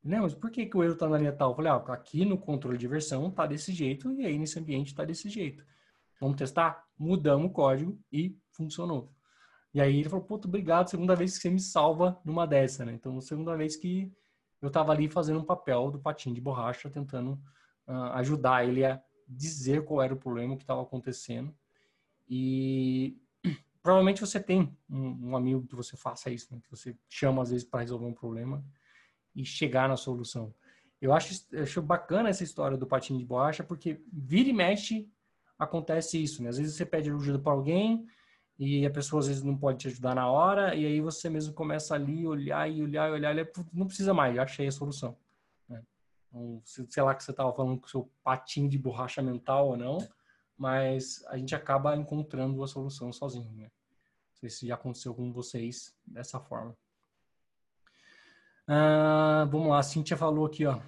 Não, 0.02 0.22
mas 0.22 0.34
por 0.34 0.50
que, 0.50 0.66
que 0.66 0.76
o 0.76 0.84
erro 0.84 0.96
tá 0.96 1.08
na 1.08 1.18
linha 1.18 1.32
tal? 1.32 1.50
Eu 1.50 1.56
falei, 1.56 1.72
ah, 1.72 1.76
aqui 1.92 2.24
no 2.24 2.38
controle 2.38 2.78
de 2.78 2.86
versão 2.86 3.30
tá 3.30 3.46
desse 3.46 3.72
jeito, 3.72 4.12
e 4.12 4.24
aí 4.24 4.38
nesse 4.38 4.58
ambiente 4.58 4.94
tá 4.94 5.04
desse 5.04 5.28
jeito. 5.28 5.66
Vamos 6.20 6.36
testar? 6.36 6.84
Mudamos 6.96 7.48
o 7.48 7.52
código 7.52 7.98
e 8.12 8.38
funcionou. 8.52 9.12
E 9.74 9.80
aí 9.80 9.98
ele 9.98 10.08
falou, 10.08 10.24
puto, 10.24 10.46
obrigado, 10.46 10.88
segunda 10.88 11.16
vez 11.16 11.36
que 11.36 11.42
você 11.42 11.50
me 11.50 11.58
salva 11.58 12.20
numa 12.24 12.46
dessa, 12.46 12.84
né? 12.84 12.92
Então, 12.92 13.20
segunda 13.20 13.56
vez 13.56 13.74
que 13.74 14.12
eu 14.62 14.70
tava 14.70 14.92
ali 14.92 15.08
fazendo 15.08 15.40
um 15.40 15.44
papel 15.44 15.90
do 15.90 15.98
patinho 15.98 16.34
de 16.34 16.40
borracha, 16.40 16.88
tentando 16.88 17.32
uh, 17.88 18.12
ajudar 18.14 18.66
ele 18.66 18.84
a 18.84 19.02
dizer 19.28 19.84
qual 19.84 20.00
era 20.00 20.14
o 20.14 20.18
problema 20.18 20.56
que 20.56 20.62
estava 20.62 20.80
acontecendo 20.80 21.52
e 22.28 23.18
provavelmente 23.82 24.20
você 24.20 24.40
tem 24.40 24.76
um, 24.88 25.30
um, 25.30 25.36
amigo 25.36 25.66
que 25.66 25.74
você 25.74 25.96
faça 25.96 26.30
isso, 26.30 26.54
né? 26.54 26.60
que 26.62 26.70
você 26.70 26.96
chama 27.08 27.42
às 27.42 27.50
vezes 27.50 27.66
para 27.66 27.80
resolver 27.80 28.06
um 28.06 28.14
problema 28.14 28.64
e 29.34 29.44
chegar 29.44 29.88
na 29.88 29.96
solução. 29.96 30.54
Eu 31.00 31.12
acho, 31.12 31.46
eu 31.52 31.64
acho 31.64 31.82
bacana 31.82 32.28
essa 32.28 32.44
história 32.44 32.76
do 32.76 32.86
patinho 32.86 33.18
de 33.18 33.24
borracha, 33.24 33.64
porque 33.64 34.00
vira 34.12 34.48
e 34.48 34.52
mexe 34.52 35.10
acontece 35.58 36.22
isso, 36.22 36.42
né? 36.42 36.48
Às 36.48 36.58
vezes 36.58 36.74
você 36.74 36.86
pede 36.86 37.10
ajuda 37.10 37.38
para 37.38 37.52
alguém 37.52 38.06
e 38.58 38.86
a 38.86 38.90
pessoa 38.90 39.20
às 39.20 39.26
vezes 39.26 39.42
não 39.42 39.56
pode 39.56 39.78
te 39.78 39.88
ajudar 39.88 40.14
na 40.14 40.28
hora 40.30 40.74
e 40.74 40.86
aí 40.86 41.00
você 41.00 41.28
mesmo 41.28 41.52
começa 41.52 41.94
ali 41.94 42.26
olhar 42.26 42.70
e 42.70 42.82
olhar 42.82 43.08
e 43.08 43.12
olhar, 43.12 43.36
e 43.36 43.52
não 43.72 43.86
precisa 43.86 44.14
mais, 44.14 44.36
já 44.36 44.44
achei 44.44 44.66
a 44.66 44.72
solução. 44.72 45.16
Né? 45.68 45.82
Então, 46.28 46.62
sei 46.64 47.02
lá 47.02 47.14
que 47.14 47.24
você 47.24 47.32
estava 47.32 47.52
falando 47.52 47.80
com 47.80 47.86
o 47.86 47.90
seu 47.90 48.10
patinho 48.22 48.68
de 48.68 48.78
borracha 48.78 49.20
mental 49.20 49.68
ou 49.68 49.76
não, 49.76 49.98
mas 50.56 51.24
a 51.28 51.36
gente 51.36 51.54
acaba 51.54 51.96
encontrando 51.96 52.62
a 52.62 52.66
solução 52.66 53.12
sozinho, 53.12 53.50
né? 53.52 53.64
Não 53.64 54.40
sei 54.40 54.50
se 54.50 54.66
já 54.66 54.74
aconteceu 54.74 55.14
com 55.14 55.32
vocês 55.32 55.96
dessa 56.06 56.38
forma. 56.38 56.76
Ah, 58.66 59.46
vamos 59.50 59.68
lá, 59.68 59.78
a 59.78 59.82
Cintia 59.82 60.16
falou 60.16 60.46
aqui, 60.46 60.64
ó. 60.64 60.80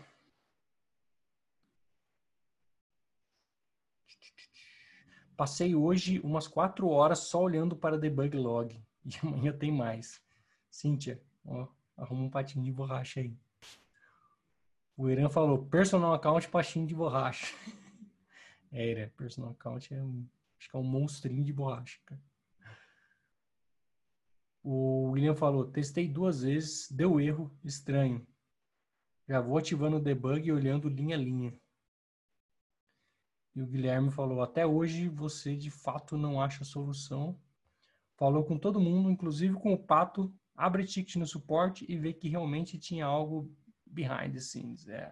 Passei 5.36 5.74
hoje 5.74 6.18
umas 6.20 6.48
quatro 6.48 6.88
horas 6.88 7.18
só 7.20 7.42
olhando 7.42 7.76
para 7.76 7.98
debug 7.98 8.36
log. 8.36 8.80
E 9.04 9.14
amanhã 9.22 9.52
tem 9.52 9.70
mais. 9.70 10.20
Cíntia, 10.68 11.22
ó, 11.44 11.68
arruma 11.96 12.24
um 12.24 12.30
patinho 12.30 12.64
de 12.64 12.72
borracha 12.72 13.20
aí. 13.20 13.38
O 14.96 15.08
Irã 15.08 15.28
falou, 15.28 15.64
personal 15.66 16.12
account 16.12 16.48
patinho 16.48 16.88
de 16.88 16.94
borracha. 16.94 17.54
Era, 18.72 19.12
personal 19.16 19.52
account 19.52 19.94
é 19.94 20.02
um, 20.02 20.26
acho 20.58 20.68
que 20.68 20.76
é 20.76 20.78
um 20.80 20.82
monstrinho 20.82 21.44
de 21.44 21.52
borracha, 21.52 22.00
cara. 22.04 22.20
O 24.68 25.10
William 25.10 25.36
falou, 25.36 25.64
testei 25.64 26.08
duas 26.08 26.42
vezes, 26.42 26.90
deu 26.90 27.20
erro, 27.20 27.56
estranho. 27.62 28.26
Já 29.28 29.40
vou 29.40 29.58
ativando 29.58 29.98
o 29.98 30.00
debug 30.00 30.44
e 30.44 30.50
olhando 30.50 30.88
linha 30.88 31.14
a 31.14 31.18
linha. 31.20 31.54
E 33.56 33.62
o 33.62 33.66
Guilherme 33.66 34.10
falou, 34.10 34.42
até 34.42 34.66
hoje 34.66 35.08
você 35.08 35.56
de 35.56 35.70
fato 35.70 36.18
não 36.18 36.38
acha 36.38 36.62
solução. 36.62 37.40
Falou 38.14 38.44
com 38.44 38.58
todo 38.58 38.78
mundo, 38.78 39.10
inclusive 39.10 39.54
com 39.54 39.72
o 39.72 39.78
Pato, 39.78 40.30
abre 40.54 40.84
ticket 40.84 41.16
no 41.16 41.26
suporte 41.26 41.86
e 41.88 41.96
vê 41.96 42.12
que 42.12 42.28
realmente 42.28 42.78
tinha 42.78 43.06
algo 43.06 43.50
behind 43.86 44.34
the 44.34 44.40
scenes. 44.40 44.86
É. 44.86 45.10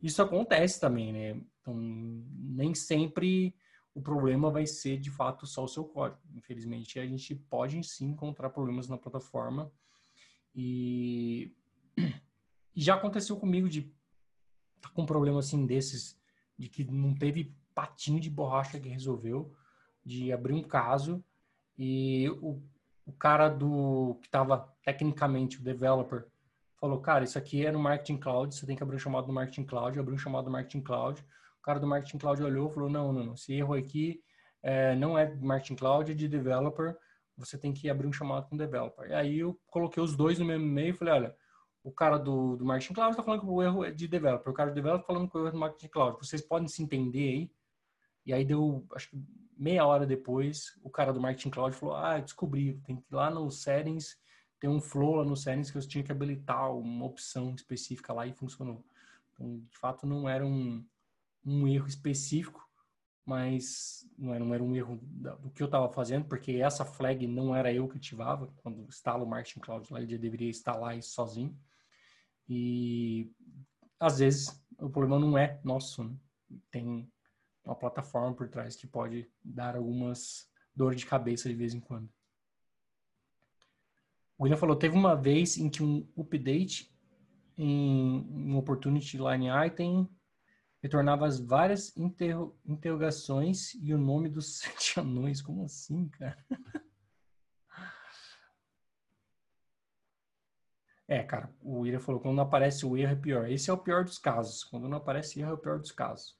Isso 0.00 0.22
acontece 0.22 0.80
também, 0.80 1.12
né? 1.12 1.42
Então, 1.60 1.74
nem 1.76 2.74
sempre 2.76 3.52
o 3.92 4.00
problema 4.00 4.50
vai 4.50 4.64
ser 4.64 4.96
de 4.98 5.10
fato 5.10 5.44
só 5.44 5.64
o 5.64 5.68
seu 5.68 5.84
código. 5.84 6.20
Infelizmente, 6.34 7.00
a 7.00 7.06
gente 7.06 7.34
pode 7.34 7.82
sim 7.82 8.10
encontrar 8.10 8.50
problemas 8.50 8.88
na 8.88 8.96
plataforma 8.96 9.72
e, 10.54 11.52
e 11.96 12.80
já 12.80 12.94
aconteceu 12.94 13.36
comigo 13.36 13.68
de 13.68 13.92
tá 14.80 14.88
com 14.90 15.02
um 15.02 15.06
problema 15.06 15.40
assim 15.40 15.66
desses, 15.66 16.17
de 16.58 16.68
que 16.68 16.84
não 16.84 17.14
teve 17.14 17.54
patinho 17.74 18.20
de 18.20 18.28
borracha 18.28 18.80
que 18.80 18.88
resolveu, 18.88 19.54
de 20.04 20.32
abrir 20.32 20.54
um 20.54 20.62
caso 20.62 21.22
e 21.78 22.28
o, 22.42 22.60
o 23.06 23.12
cara 23.12 23.48
do 23.48 24.18
que 24.20 24.26
estava 24.26 24.74
tecnicamente 24.82 25.60
o 25.60 25.62
developer 25.62 26.26
falou, 26.80 27.00
cara, 27.00 27.24
isso 27.24 27.38
aqui 27.38 27.64
é 27.64 27.72
no 27.72 27.78
Marketing 27.78 28.16
Cloud, 28.16 28.54
você 28.54 28.66
tem 28.66 28.76
que 28.76 28.82
abrir 28.82 28.96
um 28.96 29.00
chamado 29.00 29.26
no 29.26 29.32
Marketing 29.32 29.64
Cloud, 29.64 29.98
abriu 29.98 30.14
um 30.14 30.18
chamado 30.18 30.46
no 30.46 30.52
Marketing 30.52 30.80
Cloud. 30.80 31.24
O 31.58 31.62
cara 31.62 31.80
do 31.80 31.86
Marketing 31.86 32.18
Cloud 32.18 32.42
olhou 32.42 32.70
falou, 32.70 32.88
não, 32.88 33.12
não, 33.12 33.24
não, 33.24 33.34
esse 33.34 33.52
erro 33.52 33.74
aqui 33.74 34.22
é, 34.62 34.94
não 34.94 35.18
é 35.18 35.34
Marketing 35.36 35.74
Cloud, 35.74 36.10
é 36.10 36.14
de 36.14 36.28
developer, 36.28 36.96
você 37.36 37.58
tem 37.58 37.72
que 37.72 37.88
abrir 37.88 38.06
um 38.06 38.12
chamado 38.12 38.48
com 38.48 38.56
developer. 38.56 39.08
E 39.08 39.14
aí 39.14 39.38
eu 39.38 39.58
coloquei 39.68 40.02
os 40.02 40.16
dois 40.16 40.38
no 40.38 40.44
mesmo 40.44 40.66
e-mail 40.66 40.90
e 40.90 40.96
falei, 40.96 41.14
olha, 41.14 41.36
o 41.88 41.92
cara 41.92 42.18
do, 42.18 42.56
do 42.56 42.64
Marketing 42.64 42.94
Cloud 42.94 43.10
está 43.12 43.22
falando 43.22 43.40
que 43.40 43.46
o 43.46 43.62
erro 43.62 43.84
é 43.84 43.90
de 43.90 44.06
developer, 44.06 44.50
o 44.50 44.54
cara 44.54 44.70
do 44.70 44.74
developer 44.74 45.06
falando 45.06 45.28
que 45.28 45.36
o 45.36 45.40
erro 45.40 45.48
é 45.48 45.52
do 45.52 45.58
Marketing 45.58 45.88
Cloud. 45.88 46.18
Vocês 46.18 46.42
podem 46.42 46.68
se 46.68 46.82
entender 46.82 47.28
aí? 47.28 47.50
E 48.26 48.32
aí 48.32 48.44
deu, 48.44 48.86
acho 48.94 49.10
que 49.10 49.18
meia 49.56 49.86
hora 49.86 50.06
depois, 50.06 50.78
o 50.82 50.90
cara 50.90 51.12
do 51.12 51.20
Marketing 51.20 51.50
Cloud 51.50 51.74
falou, 51.74 51.96
ah, 51.96 52.18
descobri, 52.20 52.80
tem 52.84 52.96
que 52.96 53.02
ir 53.02 53.14
lá 53.14 53.30
no 53.30 53.50
settings 53.50 54.16
tem 54.60 54.68
um 54.68 54.80
flow 54.80 55.16
lá 55.16 55.24
no 55.24 55.36
settings 55.36 55.70
que 55.70 55.78
eu 55.78 55.82
tinha 55.82 56.04
que 56.04 56.12
habilitar 56.12 56.72
uma 56.74 57.06
opção 57.06 57.54
específica 57.54 58.12
lá 58.12 58.26
e 58.26 58.32
funcionou. 58.32 58.84
Então, 59.32 59.60
de 59.70 59.78
fato, 59.78 60.06
não 60.06 60.28
era 60.28 60.44
um, 60.44 60.84
um 61.44 61.68
erro 61.68 61.86
específico, 61.86 62.68
mas 63.24 64.08
não 64.18 64.34
era, 64.34 64.44
não 64.44 64.54
era 64.54 64.62
um 64.62 64.74
erro 64.74 64.98
do 65.02 65.50
que 65.50 65.62
eu 65.62 65.66
estava 65.66 65.88
fazendo, 65.88 66.24
porque 66.24 66.52
essa 66.52 66.84
flag 66.84 67.26
não 67.26 67.54
era 67.54 67.72
eu 67.72 67.86
que 67.86 67.98
ativava. 67.98 68.52
Quando 68.56 68.88
instalo 68.88 69.24
o 69.24 69.28
Marketing 69.28 69.60
Cloud 69.60 69.92
lá, 69.92 70.00
ele 70.00 70.10
já 70.10 70.18
deveria 70.18 70.50
instalar 70.50 70.98
isso 70.98 71.10
sozinho. 71.10 71.56
E 72.48 73.30
às 74.00 74.18
vezes 74.18 74.64
o 74.78 74.88
problema 74.88 75.18
não 75.18 75.36
é 75.36 75.60
nosso, 75.64 76.04
né? 76.04 76.16
tem 76.70 77.10
uma 77.64 77.74
plataforma 77.74 78.34
por 78.34 78.48
trás 78.48 78.76
que 78.76 78.86
pode 78.86 79.30
dar 79.44 79.76
algumas 79.76 80.48
dores 80.74 81.00
de 81.00 81.06
cabeça 81.06 81.48
de 81.48 81.54
vez 81.54 81.74
em 81.74 81.80
quando. 81.80 82.08
O 84.38 84.44
William 84.44 84.56
falou, 84.56 84.76
teve 84.76 84.96
uma 84.96 85.14
vez 85.14 85.58
em 85.58 85.68
que 85.68 85.82
um 85.82 86.08
update 86.16 86.94
em 87.56 88.24
um 88.30 88.56
opportunity 88.56 89.18
line 89.18 89.48
item 89.66 90.08
retornava 90.80 91.26
as 91.26 91.40
várias 91.40 91.94
interro 91.96 92.56
interrogações 92.64 93.74
e 93.74 93.92
o 93.92 93.98
nome 93.98 94.28
dos 94.28 94.58
sete 94.62 95.00
anões. 95.00 95.42
Como 95.42 95.64
assim, 95.64 96.08
cara? 96.08 96.38
É, 101.10 101.22
cara, 101.22 101.50
o 101.62 101.80
William 101.80 102.00
falou, 102.00 102.20
quando 102.20 102.36
não 102.36 102.42
aparece 102.42 102.84
o 102.84 102.94
erro 102.94 103.12
é 103.12 103.16
pior. 103.16 103.50
Esse 103.50 103.70
é 103.70 103.72
o 103.72 103.78
pior 103.78 104.04
dos 104.04 104.18
casos. 104.18 104.62
Quando 104.62 104.88
não 104.88 104.98
aparece 104.98 105.40
erro 105.40 105.52
é 105.52 105.54
o 105.54 105.58
pior 105.58 105.78
dos 105.78 105.90
casos. 105.90 106.36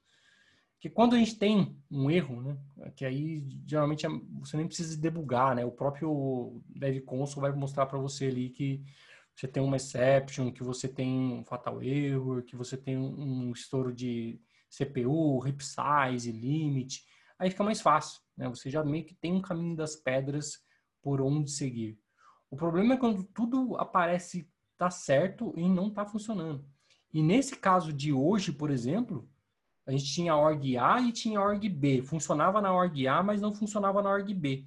Que 0.78 0.90
quando 0.90 1.16
a 1.16 1.18
gente 1.18 1.38
tem 1.38 1.74
um 1.90 2.10
erro, 2.10 2.42
né, 2.42 2.58
que 2.94 3.04
aí 3.04 3.48
geralmente 3.66 4.04
é, 4.06 4.10
você 4.38 4.58
nem 4.58 4.66
precisa 4.66 5.00
debugar, 5.00 5.56
né? 5.56 5.64
O 5.64 5.72
próprio 5.72 6.62
Dev 6.68 7.00
Console 7.00 7.48
vai 7.48 7.58
mostrar 7.58 7.86
para 7.86 7.98
você 7.98 8.26
ali 8.26 8.50
que 8.50 8.84
você 9.34 9.48
tem 9.48 9.62
uma 9.62 9.76
exception, 9.76 10.52
que 10.52 10.62
você 10.62 10.86
tem 10.86 11.08
um 11.08 11.44
fatal 11.44 11.82
error, 11.82 12.42
que 12.42 12.54
você 12.54 12.76
tem 12.76 12.98
um 12.98 13.50
estouro 13.52 13.92
de 13.92 14.40
CPU, 14.68 15.44
heap 15.46 15.62
size, 15.62 16.30
limit. 16.30 17.04
Aí 17.38 17.50
fica 17.50 17.64
mais 17.64 17.80
fácil, 17.80 18.20
né? 18.36 18.48
Você 18.48 18.68
já 18.68 18.84
meio 18.84 19.04
que 19.04 19.14
tem 19.14 19.32
um 19.32 19.40
caminho 19.40 19.74
das 19.74 19.96
pedras 19.96 20.58
por 21.02 21.20
onde 21.22 21.50
seguir. 21.50 21.98
O 22.50 22.56
problema 22.56 22.94
é 22.94 22.96
quando 22.98 23.24
tudo 23.24 23.76
aparece 23.76 24.48
tá 24.78 24.90
certo 24.90 25.52
e 25.56 25.68
não 25.68 25.90
tá 25.90 26.06
funcionando. 26.06 26.64
E 27.12 27.22
nesse 27.22 27.56
caso 27.56 27.92
de 27.92 28.12
hoje, 28.12 28.52
por 28.52 28.70
exemplo, 28.70 29.28
a 29.84 29.90
gente 29.90 30.04
tinha 30.04 30.36
org 30.36 30.76
A 30.76 31.00
e 31.00 31.12
tinha 31.12 31.40
org 31.40 31.68
B. 31.68 32.02
Funcionava 32.02 32.60
na 32.60 32.72
org 32.72 33.06
A, 33.06 33.22
mas 33.22 33.40
não 33.40 33.54
funcionava 33.54 34.02
na 34.02 34.10
org 34.10 34.32
B. 34.32 34.66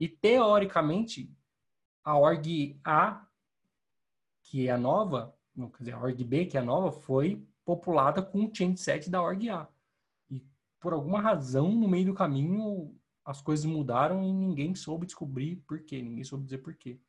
E 0.00 0.08
teoricamente, 0.08 1.30
a 2.02 2.16
org 2.16 2.80
A, 2.84 3.26
que 4.42 4.66
é 4.66 4.70
a 4.72 4.78
nova, 4.78 5.36
quer 5.54 5.78
dizer, 5.78 5.94
a 5.94 6.00
org 6.00 6.24
B, 6.24 6.46
que 6.46 6.56
é 6.56 6.60
a 6.60 6.64
nova, 6.64 6.90
foi 6.90 7.46
populada 7.64 8.22
com 8.22 8.44
o 8.44 8.50
change 8.52 8.78
set 8.78 9.10
da 9.10 9.20
org 9.20 9.48
A. 9.50 9.68
E 10.30 10.44
por 10.80 10.92
alguma 10.92 11.20
razão, 11.20 11.70
no 11.70 11.88
meio 11.88 12.06
do 12.06 12.14
caminho, 12.14 12.96
as 13.24 13.42
coisas 13.42 13.64
mudaram 13.64 14.24
e 14.24 14.32
ninguém 14.32 14.74
soube 14.74 15.06
descobrir 15.06 15.56
por 15.66 15.80
quê, 15.80 16.00
ninguém 16.02 16.24
soube 16.24 16.44
dizer 16.44 16.58
por 16.58 16.74
quê. 16.74 17.00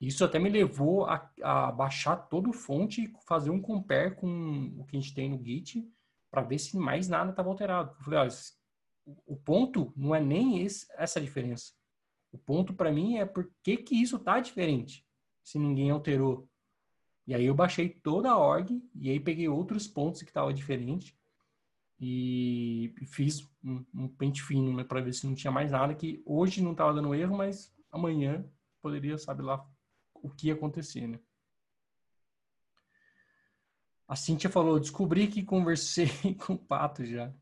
Isso 0.00 0.24
até 0.24 0.38
me 0.38 0.48
levou 0.48 1.04
a, 1.04 1.30
a 1.42 1.70
baixar 1.70 2.16
todo 2.16 2.50
o 2.50 2.54
fonte 2.54 3.04
e 3.04 3.12
fazer 3.26 3.50
um 3.50 3.60
compare 3.60 4.14
com 4.14 4.74
o 4.78 4.84
que 4.84 4.96
a 4.96 5.00
gente 5.00 5.14
tem 5.14 5.28
no 5.28 5.44
Git 5.44 5.86
para 6.30 6.42
ver 6.42 6.58
se 6.58 6.76
mais 6.78 7.08
nada 7.08 7.30
estava 7.30 7.50
alterado. 7.50 7.94
Eu 7.98 8.04
falei, 8.04 8.20
olha, 8.20 8.30
o 9.26 9.36
ponto 9.36 9.92
não 9.94 10.14
é 10.14 10.20
nem 10.20 10.62
esse, 10.62 10.86
essa 10.96 11.20
diferença. 11.20 11.72
O 12.32 12.38
ponto 12.38 12.72
para 12.72 12.92
mim 12.92 13.16
é 13.18 13.26
por 13.26 13.50
que, 13.62 13.76
que 13.76 14.00
isso 14.00 14.16
está 14.16 14.40
diferente, 14.40 15.04
se 15.42 15.58
ninguém 15.58 15.90
alterou. 15.90 16.48
E 17.26 17.34
aí 17.34 17.44
eu 17.44 17.54
baixei 17.54 17.88
toda 17.88 18.30
a 18.30 18.38
org 18.38 18.82
e 18.94 19.10
aí 19.10 19.20
peguei 19.20 19.48
outros 19.48 19.86
pontos 19.86 20.22
que 20.22 20.30
estavam 20.30 20.52
diferentes 20.52 21.14
e 22.00 22.94
fiz 23.08 23.46
um, 23.62 23.84
um 23.94 24.08
pente 24.08 24.42
fino 24.42 24.74
né, 24.74 24.82
para 24.82 25.02
ver 25.02 25.12
se 25.12 25.26
não 25.26 25.34
tinha 25.34 25.50
mais 25.50 25.70
nada 25.70 25.94
que 25.94 26.22
hoje 26.24 26.62
não 26.62 26.72
estava 26.72 26.94
dando 26.94 27.14
erro, 27.14 27.36
mas 27.36 27.74
amanhã 27.92 28.48
poderia, 28.80 29.18
sabe 29.18 29.42
lá, 29.42 29.64
o 30.22 30.30
que 30.30 30.48
ia 30.48 30.54
acontecer, 30.54 31.06
né? 31.06 31.18
A 34.06 34.16
Cintia 34.16 34.50
falou, 34.50 34.80
descobri 34.80 35.28
que 35.28 35.42
conversei 35.42 36.08
com 36.34 36.54
o 36.54 36.58
Pato 36.58 37.04
já. 37.04 37.32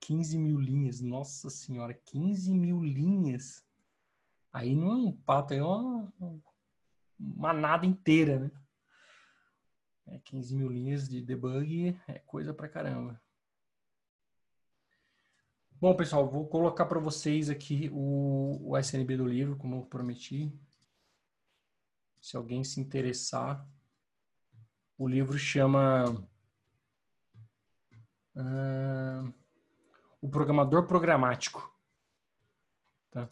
15 0.00 0.38
mil 0.38 0.58
linhas, 0.58 1.00
nossa 1.00 1.50
senhora, 1.50 1.94
15 1.94 2.54
mil 2.54 2.82
linhas. 2.82 3.64
Aí 4.52 4.74
não 4.74 4.90
é 4.90 4.94
um 4.94 5.12
pato, 5.12 5.54
é 5.54 5.62
uma 5.62 6.12
manada 7.18 7.84
inteira, 7.86 8.38
né? 8.38 8.50
É 10.06 10.18
15 10.20 10.54
mil 10.54 10.68
linhas 10.68 11.08
de 11.08 11.20
debug 11.20 11.98
é 12.06 12.18
coisa 12.20 12.54
pra 12.54 12.68
caramba. 12.68 13.20
Bom, 15.78 15.94
pessoal, 15.94 16.26
vou 16.26 16.46
colocar 16.46 16.86
para 16.86 17.00
vocês 17.00 17.50
aqui 17.50 17.90
o, 17.92 18.70
o 18.70 18.78
SNB 18.78 19.16
do 19.16 19.26
livro, 19.26 19.56
como 19.56 19.76
eu 19.76 19.82
prometi. 19.82 20.50
Se 22.20 22.36
alguém 22.36 22.64
se 22.64 22.80
interessar, 22.80 23.66
o 24.98 25.06
livro 25.06 25.38
chama 25.38 26.10
uh, 28.34 29.34
O 30.20 30.28
Programador 30.28 30.86
Programático. 30.86 31.72
Tá? 33.10 33.28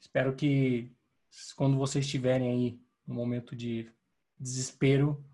Espero 0.00 0.34
que 0.34 0.92
quando 1.56 1.76
vocês 1.76 2.04
estiverem 2.04 2.50
aí 2.50 2.80
no 3.06 3.14
momento 3.14 3.54
de 3.54 3.92
desespero, 4.38 5.24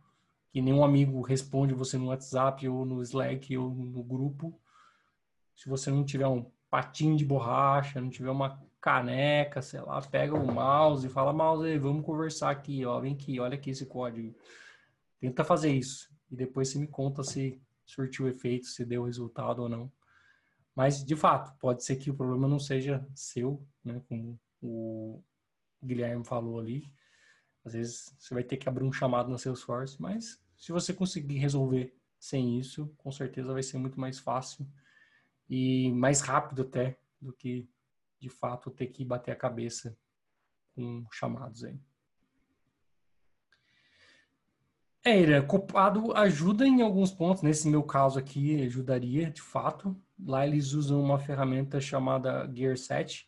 que 0.50 0.61
nenhum 0.61 0.85
amigo 0.85 1.20
responde 1.20 1.74
você 1.74 1.96
no 1.96 2.06
WhatsApp 2.06 2.68
ou 2.68 2.85
no 2.85 3.02
Slack 3.02 3.56
ou 3.56 3.72
no 3.72 4.02
grupo, 4.02 4.61
se 5.54 5.68
você 5.68 5.90
não 5.90 6.04
tiver 6.04 6.26
um 6.26 6.50
patinho 6.68 7.16
de 7.16 7.24
borracha, 7.24 8.00
não 8.00 8.11
tiver 8.11 8.30
uma 8.30 8.61
caneca, 8.80 9.60
sei 9.60 9.80
lá, 9.80 10.00
pega 10.00 10.34
o 10.34 10.52
mouse 10.52 11.06
e 11.06 11.10
fala, 11.10 11.32
mouse, 11.32 11.78
vamos 11.78 12.04
conversar 12.04 12.50
aqui, 12.50 12.84
ó, 12.84 12.98
vem 13.00 13.14
aqui, 13.14 13.38
olha 13.38 13.54
aqui 13.54 13.70
esse 13.70 13.86
código. 13.86 14.34
Tenta 15.20 15.44
fazer 15.44 15.72
isso 15.72 16.10
e 16.30 16.36
depois 16.36 16.68
você 16.68 16.78
me 16.78 16.86
conta 16.86 17.22
se 17.22 17.60
surtiu 17.84 18.28
efeito, 18.28 18.66
se 18.66 18.84
deu 18.84 19.04
resultado 19.04 19.62
ou 19.62 19.68
não. 19.68 19.92
Mas, 20.74 21.04
de 21.04 21.16
fato, 21.16 21.52
pode 21.58 21.84
ser 21.84 21.96
que 21.96 22.10
o 22.10 22.14
problema 22.14 22.48
não 22.48 22.58
seja 22.58 23.06
seu, 23.14 23.62
né, 23.84 24.00
como 24.08 24.38
o 24.62 25.22
Guilherme 25.82 26.24
falou 26.24 26.58
ali. 26.58 26.90
Às 27.64 27.74
vezes 27.74 28.14
você 28.18 28.32
vai 28.32 28.44
ter 28.44 28.56
que 28.56 28.68
abrir 28.68 28.84
um 28.84 28.92
chamado 28.92 29.28
no 29.28 29.38
Salesforce, 29.38 30.00
mas 30.00 30.40
se 30.56 30.72
você 30.72 30.94
conseguir 30.94 31.38
resolver 31.38 31.94
sem 32.18 32.58
isso, 32.58 32.92
com 32.98 33.10
certeza 33.10 33.52
vai 33.52 33.62
ser 33.62 33.78
muito 33.78 33.98
mais 33.98 34.18
fácil 34.18 34.66
e 35.48 35.90
mais 35.92 36.20
rápido 36.20 36.62
até 36.62 36.98
do 37.20 37.32
que 37.32 37.68
de 38.20 38.28
fato 38.28 38.70
ter 38.70 38.88
que 38.88 39.04
bater 39.04 39.33
a 39.33 39.37
cabeça 39.37 39.96
com 40.74 41.04
chamados 41.11 41.64
aí. 41.64 41.80
É, 45.02 45.18
Ira, 45.18 45.42
Copado 45.42 46.12
ajuda 46.12 46.66
em 46.66 46.83
alguns 46.83 47.11
pontos. 47.11 47.42
Nesse 47.42 47.68
meu 47.68 47.83
caso 47.83 48.18
aqui, 48.18 48.62
ajudaria, 48.62 49.30
de 49.30 49.40
fato. 49.40 49.96
Lá 50.22 50.46
eles 50.46 50.74
usam 50.74 51.02
uma 51.02 51.18
ferramenta 51.18 51.80
chamada 51.80 52.50
GearSet, 52.54 53.26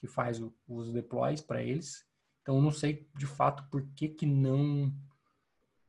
que 0.00 0.06
faz 0.06 0.42
os 0.66 0.90
deploys 0.90 1.42
para 1.42 1.62
eles. 1.62 2.06
Então, 2.40 2.60
não 2.62 2.70
sei, 2.70 3.06
de 3.14 3.26
fato, 3.26 3.68
por 3.70 3.86
que 3.94 4.08
que 4.08 4.24
não... 4.24 4.92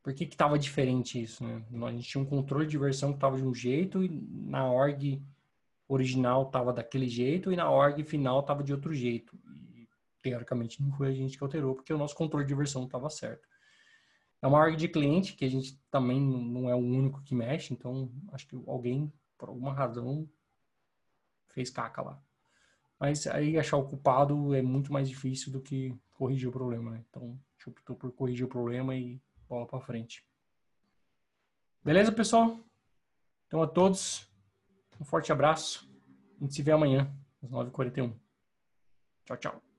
Por 0.03 0.13
que 0.13 0.25
que 0.25 0.36
estava 0.36 0.60
diferente 0.60 1.21
isso, 1.21 1.41
né? 1.45 1.63
A 1.88 1.91
gente 1.91 2.10
tinha 2.10 2.21
um 2.21 2.27
controle 2.27 2.67
de 2.67 2.77
versão 2.77 3.12
que 3.12 3.17
estava 3.17 3.38
de 3.38 3.45
um 3.45 3.56
jeito 3.56 4.03
e 4.03 4.10
na 4.10 4.69
org 4.69 5.23
original 5.93 6.43
estava 6.43 6.73
daquele 6.73 7.08
jeito 7.08 7.51
e 7.51 7.56
na 7.56 7.69
org 7.69 8.03
final 8.03 8.39
estava 8.39 8.63
de 8.63 8.73
outro 8.73 8.93
jeito. 8.93 9.38
E, 9.75 9.88
teoricamente 10.21 10.82
não 10.82 10.91
foi 10.91 11.10
a 11.10 11.13
gente 11.13 11.38
que 11.38 11.43
alterou, 11.43 11.75
porque 11.75 11.93
o 11.93 11.97
nosso 11.97 12.15
controle 12.15 12.45
de 12.45 12.56
versão 12.56 12.86
estava 12.86 13.10
certo. 13.10 13.47
É 14.41 14.47
uma 14.47 14.60
org 14.60 14.75
de 14.75 14.88
cliente, 14.88 15.36
que 15.36 15.45
a 15.45 15.49
gente 15.49 15.79
também 15.89 16.19
não 16.19 16.69
é 16.69 16.75
o 16.75 16.79
único 16.79 17.21
que 17.23 17.34
mexe, 17.34 17.73
então 17.73 18.12
acho 18.32 18.47
que 18.47 18.62
alguém, 18.67 19.12
por 19.38 19.49
alguma 19.49 19.73
razão, 19.73 20.27
fez 21.49 21.69
caca 21.69 22.01
lá. 22.01 22.21
Mas 22.99 23.27
aí 23.27 23.58
achar 23.58 23.77
o 23.77 23.88
culpado 23.88 24.53
é 24.53 24.62
muito 24.62 24.91
mais 24.91 25.08
difícil 25.08 25.51
do 25.51 25.62
que 25.62 25.93
corrigir 26.13 26.47
o 26.47 26.51
problema, 26.51 26.91
né? 26.91 27.03
Então, 27.10 27.23
a 27.23 27.53
gente 27.53 27.69
optou 27.69 27.95
por 27.95 28.12
corrigir 28.12 28.45
o 28.45 28.49
problema 28.49 28.95
e 28.95 29.21
bola 29.47 29.65
para 29.65 29.79
frente. 29.79 30.25
Beleza, 31.84 32.12
pessoal? 32.12 32.60
Então, 33.47 33.62
a 33.62 33.67
todos, 33.67 34.27
um 34.99 35.06
forte 35.06 35.32
abraço. 35.32 35.89
A 36.39 36.43
gente 36.43 36.56
se 36.56 36.62
vê 36.62 36.71
amanhã, 36.71 37.12
às 37.41 37.49
9h41. 37.49 38.13
Tchau, 39.25 39.38
tchau. 39.38 39.72